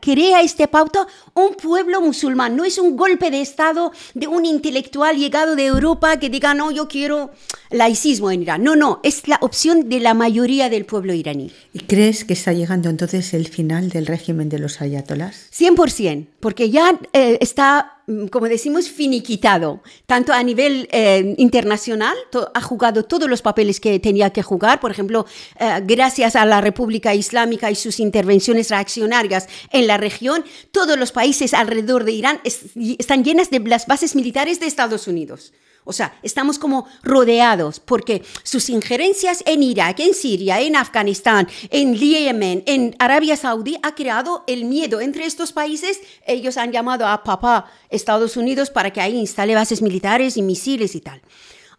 crea 0.00 0.40
este 0.40 0.66
pauta 0.66 1.06
un 1.38 1.54
pueblo 1.54 2.00
musulmán. 2.00 2.56
No 2.56 2.64
es 2.64 2.78
un 2.78 2.96
golpe 2.96 3.30
de 3.30 3.40
Estado 3.40 3.92
de 4.14 4.26
un 4.26 4.44
intelectual 4.44 5.16
llegado 5.16 5.56
de 5.56 5.66
Europa 5.66 6.18
que 6.18 6.30
diga, 6.30 6.54
no, 6.54 6.70
yo 6.70 6.88
quiero 6.88 7.30
laicismo 7.70 8.30
en 8.30 8.42
Irán. 8.42 8.62
No, 8.62 8.76
no, 8.76 9.00
es 9.02 9.28
la 9.28 9.38
opción 9.40 9.88
de 9.88 10.00
la 10.00 10.14
mayoría 10.14 10.68
del 10.68 10.84
pueblo 10.84 11.12
iraní. 11.12 11.52
¿Y 11.72 11.80
crees 11.80 12.24
que 12.24 12.32
está 12.32 12.52
llegando 12.52 12.88
entonces 12.88 13.34
el 13.34 13.48
final 13.48 13.90
del 13.90 14.06
régimen 14.06 14.48
de 14.48 14.58
los 14.58 14.80
ayatolás? 14.80 15.50
100%, 15.52 16.26
porque 16.40 16.70
ya 16.70 16.98
eh, 17.12 17.38
está 17.40 17.98
Mm, 18.08 18.28
como 18.28 18.48
decimos, 18.48 18.88
finiquitado, 18.88 19.82
tanto 20.06 20.32
a 20.32 20.42
nivel 20.42 20.88
eh, 20.92 21.34
internacional, 21.36 22.16
ha 22.54 22.62
jugado 22.62 23.04
todos 23.04 23.28
los 23.28 23.42
papeles 23.42 23.80
que 23.80 24.00
tenía 24.00 24.30
que 24.30 24.42
jugar, 24.42 24.80
por 24.80 24.90
ejemplo, 24.90 25.26
eh, 25.60 25.82
gracias 25.84 26.34
a 26.34 26.46
la 26.46 26.62
República 26.62 27.14
Islámica 27.14 27.70
y 27.70 27.74
sus 27.74 28.00
intervenciones 28.00 28.70
reaccionarias 28.70 29.46
en 29.72 29.86
la 29.86 29.98
región, 29.98 30.42
todos 30.72 30.98
los 30.98 31.12
países 31.12 31.27
alrededor 31.54 32.04
de 32.04 32.12
Irán 32.12 32.40
están 32.44 33.24
llenas 33.24 33.50
de 33.50 33.60
las 33.60 33.86
bases 33.86 34.14
militares 34.14 34.60
de 34.60 34.66
Estados 34.66 35.06
Unidos. 35.08 35.52
O 35.84 35.92
sea, 35.94 36.18
estamos 36.22 36.58
como 36.58 36.86
rodeados 37.02 37.80
porque 37.80 38.22
sus 38.42 38.68
injerencias 38.68 39.42
en 39.46 39.62
Irak, 39.62 40.00
en 40.00 40.12
Siria, 40.12 40.60
en 40.60 40.76
Afganistán, 40.76 41.48
en 41.70 41.94
Yemen, 41.94 42.62
en 42.66 42.94
Arabia 42.98 43.38
Saudí 43.38 43.78
ha 43.82 43.94
creado 43.94 44.44
el 44.46 44.66
miedo 44.66 45.00
entre 45.00 45.24
estos 45.24 45.52
países. 45.52 45.98
Ellos 46.26 46.58
han 46.58 46.72
llamado 46.72 47.06
a 47.06 47.24
papá 47.24 47.72
Estados 47.88 48.36
Unidos 48.36 48.68
para 48.68 48.92
que 48.92 49.00
ahí 49.00 49.16
instale 49.16 49.54
bases 49.54 49.80
militares 49.80 50.36
y 50.36 50.42
misiles 50.42 50.94
y 50.94 51.00
tal. 51.00 51.22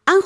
Han 0.05 0.21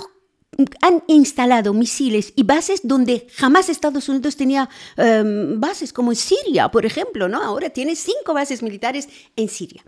instalado 1.07 1.73
misiles 1.73 2.33
y 2.35 2.43
bases 2.43 2.81
donde 2.83 3.27
jamás 3.35 3.69
Estados 3.69 4.09
Unidos 4.09 4.35
tenía 4.35 4.69
em, 4.97 5.59
bases, 5.59 5.93
como 5.93 6.11
en 6.11 6.15
Siria, 6.15 6.69
por 6.69 6.85
ejemplo, 6.85 7.27
¿no? 7.27 7.41
Ahora 7.41 7.69
tiene 7.69 7.95
cinco 7.95 8.33
bases 8.33 8.61
militares 8.61 9.09
en 9.35 9.49
Siria. 9.49 9.83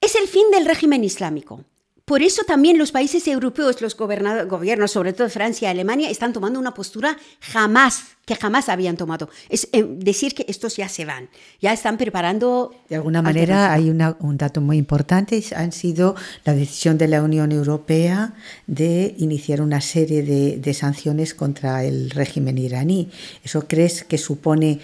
Es 0.00 0.14
el 0.14 0.28
fin 0.28 0.50
del 0.52 0.66
régimen 0.66 1.04
islámico. 1.04 1.64
Por 2.08 2.22
eso 2.22 2.42
también 2.44 2.78
los 2.78 2.90
países 2.90 3.28
europeos, 3.28 3.82
los 3.82 3.94
gobiernos, 3.94 4.90
sobre 4.90 5.12
todo 5.12 5.28
Francia 5.28 5.68
y 5.68 5.70
Alemania, 5.70 6.08
están 6.08 6.32
tomando 6.32 6.58
una 6.58 6.72
postura 6.72 7.18
jamás, 7.38 8.02
que 8.24 8.34
jamás 8.34 8.70
habían 8.70 8.96
tomado. 8.96 9.28
Es 9.50 9.68
eh, 9.72 9.84
decir 9.86 10.34
que 10.34 10.46
estos 10.48 10.76
ya 10.76 10.88
se 10.88 11.04
van, 11.04 11.28
ya 11.60 11.74
están 11.74 11.98
preparando. 11.98 12.74
De 12.88 12.96
alguna 12.96 13.20
manera 13.20 13.74
hay 13.74 13.90
un 13.90 14.38
dato 14.38 14.62
muy 14.62 14.78
importante, 14.78 15.44
han 15.54 15.70
sido 15.72 16.16
la 16.46 16.54
decisión 16.54 16.96
de 16.96 17.08
la 17.08 17.22
Unión 17.22 17.52
Europea 17.52 18.32
de 18.66 19.14
iniciar 19.18 19.60
una 19.60 19.82
serie 19.82 20.22
de, 20.22 20.74
sanciones 20.74 21.34
contra 21.34 21.84
el 21.84 22.08
régimen 22.08 22.56
iraní. 22.56 23.10
¿Eso 23.44 23.68
crees 23.68 24.02
que 24.04 24.16
supone 24.16 24.80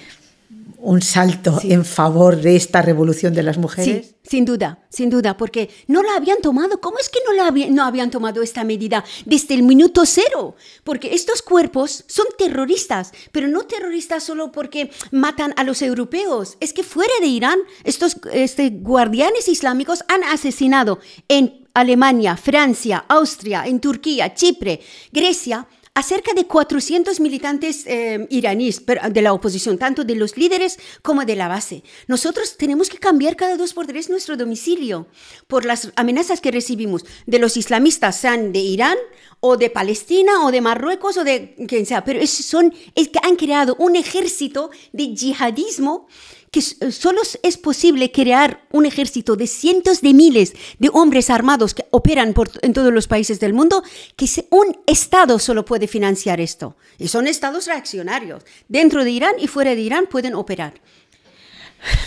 un 0.84 1.00
salto 1.02 1.58
en 1.62 1.84
favor 1.84 2.36
de 2.36 2.56
esta 2.56 2.82
revolución 2.82 3.34
de 3.34 3.42
las 3.42 3.58
mujeres? 3.58 4.06
Sí, 4.06 4.14
sin 4.22 4.44
duda, 4.44 4.86
sin 4.90 5.10
duda, 5.10 5.36
porque 5.36 5.70
no 5.86 6.02
la 6.02 6.14
habían 6.16 6.40
tomado. 6.40 6.80
¿Cómo 6.80 6.98
es 6.98 7.08
que 7.08 7.18
no, 7.26 7.32
la 7.32 7.50
no 7.70 7.84
habían 7.84 8.10
tomado 8.10 8.42
esta 8.42 8.64
medida 8.64 9.02
desde 9.24 9.54
el 9.54 9.62
minuto 9.62 10.04
cero? 10.04 10.56
Porque 10.84 11.14
estos 11.14 11.42
cuerpos 11.42 12.04
son 12.06 12.26
terroristas, 12.38 13.12
pero 13.32 13.48
no 13.48 13.62
terroristas 13.62 14.24
solo 14.24 14.52
porque 14.52 14.90
matan 15.10 15.54
a 15.56 15.64
los 15.64 15.82
europeos. 15.82 16.56
Es 16.60 16.72
que 16.72 16.84
fuera 16.84 17.14
de 17.20 17.26
Irán, 17.26 17.58
estos 17.84 18.16
este, 18.32 18.70
guardianes 18.70 19.48
islámicos 19.48 20.04
han 20.08 20.22
asesinado 20.24 21.00
en 21.28 21.66
Alemania, 21.72 22.36
Francia, 22.36 23.04
Austria, 23.08 23.64
en 23.66 23.80
Turquía, 23.80 24.34
Chipre, 24.34 24.80
Grecia, 25.12 25.66
a 25.96 26.02
cerca 26.02 26.35
de 26.35 26.46
400 26.46 27.20
militantes 27.20 27.85
eh, 27.87 28.26
iraníes 28.28 28.83
de 28.85 29.22
la 29.22 29.33
oposición, 29.33 29.78
tanto 29.78 30.02
de 30.02 30.16
los 30.16 30.37
líderes 30.37 30.78
como 31.02 31.24
de 31.24 31.37
la 31.37 31.46
base. 31.46 31.85
Nosotros 32.09 32.57
tenemos 32.57 32.90
que 32.90 32.98
cambiar 32.98 33.37
cada 33.37 33.57
dos 33.57 33.74
por 33.74 33.87
tres 33.87 34.11
nuestro 34.11 34.37
domicilio 34.37 35.07
por 35.46 35.64
las 35.64 35.92
amenazas 35.94 36.40
que 36.40 36.50
recibimos 36.50 37.04
de 37.26 37.38
los 37.38 37.57
islamistas, 37.57 38.20
sean 38.20 38.52
de 38.52 38.59
Irán 38.59 38.98
o 39.38 39.57
de 39.57 39.70
Palestina 39.70 40.44
o 40.44 40.50
de 40.50 40.61
Marruecos 40.61 41.16
o 41.16 41.22
de 41.22 41.54
quien 41.68 41.87
sea, 41.87 42.02
pero 42.02 42.26
son, 42.26 42.74
es 42.96 43.09
que 43.09 43.20
han 43.22 43.37
creado 43.37 43.76
un 43.78 43.94
ejército 43.94 44.70
de 44.92 45.14
yihadismo 45.14 46.09
que 46.54 46.60
eh, 46.60 46.92
solo 46.92 47.20
es 47.42 47.56
posible 47.56 48.12
crear 48.12 48.64
un 48.70 48.86
ejército 48.86 49.34
de 49.34 49.48
cientos 49.48 50.02
de 50.02 50.14
miles 50.14 50.52
de 50.78 50.88
hombres 50.92 51.28
armados 51.28 51.74
que 51.74 51.84
operan 51.90 52.32
en 52.62 52.72
todos 52.72 52.92
los 52.92 53.08
países 53.08 53.40
del 53.40 53.52
mundo, 53.52 53.82
que 54.14 54.28
un 54.50 54.76
Estado 54.86 55.40
solo 55.40 55.64
puede 55.64 55.88
financiar 55.88 56.40
esto. 56.40 56.76
Y 56.96 57.08
son 57.08 57.26
estados 57.26 57.66
reaccionarios. 57.66 58.44
Dentro 58.68 59.02
de 59.02 59.10
Irán 59.10 59.34
y 59.40 59.48
fuera 59.48 59.74
de 59.74 59.80
Irán 59.80 60.06
pueden 60.08 60.36
operar 60.36 60.74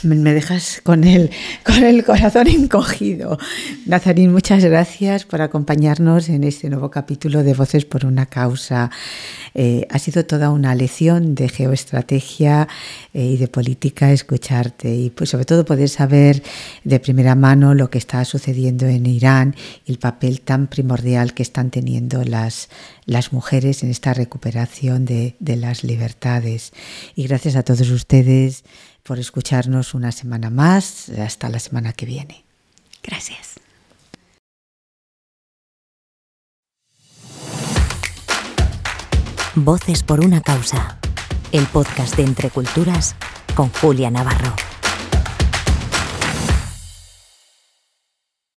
me 0.03 0.33
dejas 0.33 0.81
con 0.83 1.03
el, 1.03 1.29
con 1.63 1.83
el 1.83 2.03
corazón 2.03 2.47
encogido. 2.47 3.37
Nazarín, 3.85 4.31
muchas 4.31 4.63
gracias 4.63 5.25
por 5.25 5.41
acompañarnos 5.41 6.29
en 6.29 6.43
este 6.43 6.69
nuevo 6.69 6.91
capítulo 6.91 7.43
de 7.43 7.53
Voces 7.53 7.85
por 7.85 8.05
una 8.05 8.25
causa. 8.25 8.91
Eh, 9.53 9.87
ha 9.89 9.99
sido 9.99 10.25
toda 10.25 10.51
una 10.51 10.75
lección 10.75 11.35
de 11.35 11.49
geoestrategia 11.49 12.67
eh, 13.13 13.25
y 13.25 13.37
de 13.37 13.47
política 13.47 14.11
escucharte 14.11 14.93
y 14.93 15.09
pues 15.09 15.31
sobre 15.31 15.45
todo 15.45 15.65
poder 15.65 15.89
saber 15.89 16.43
de 16.83 16.99
primera 16.99 17.35
mano 17.35 17.73
lo 17.73 17.89
que 17.89 17.97
está 17.97 18.23
sucediendo 18.25 18.85
en 18.85 19.05
Irán 19.05 19.55
y 19.85 19.91
el 19.91 19.99
papel 19.99 20.41
tan 20.41 20.67
primordial 20.67 21.33
que 21.33 21.43
están 21.43 21.71
teniendo 21.71 22.23
las, 22.23 22.69
las 23.05 23.33
mujeres 23.33 23.83
en 23.83 23.89
esta 23.89 24.13
recuperación 24.13 25.05
de, 25.05 25.35
de 25.39 25.55
las 25.55 25.83
libertades. 25.83 26.71
Y 27.15 27.27
gracias 27.27 27.55
a 27.55 27.63
todos 27.63 27.89
ustedes 27.89 28.63
por 29.07 29.19
escucharnos 29.19 29.93
una 29.93 30.11
semana 30.11 30.49
más. 30.49 31.09
Hasta 31.09 31.49
la 31.49 31.59
semana 31.59 31.93
que 31.93 32.05
viene. 32.05 32.43
Gracias. 33.01 33.55
Voces 39.55 40.03
por 40.03 40.19
una 40.19 40.41
causa. 40.41 40.99
El 41.51 41.65
podcast 41.67 42.15
de 42.17 42.23
Entre 42.23 42.49
Culturas 42.49 43.15
con 43.55 43.69
Julia 43.69 44.11
Navarro. 44.11 44.53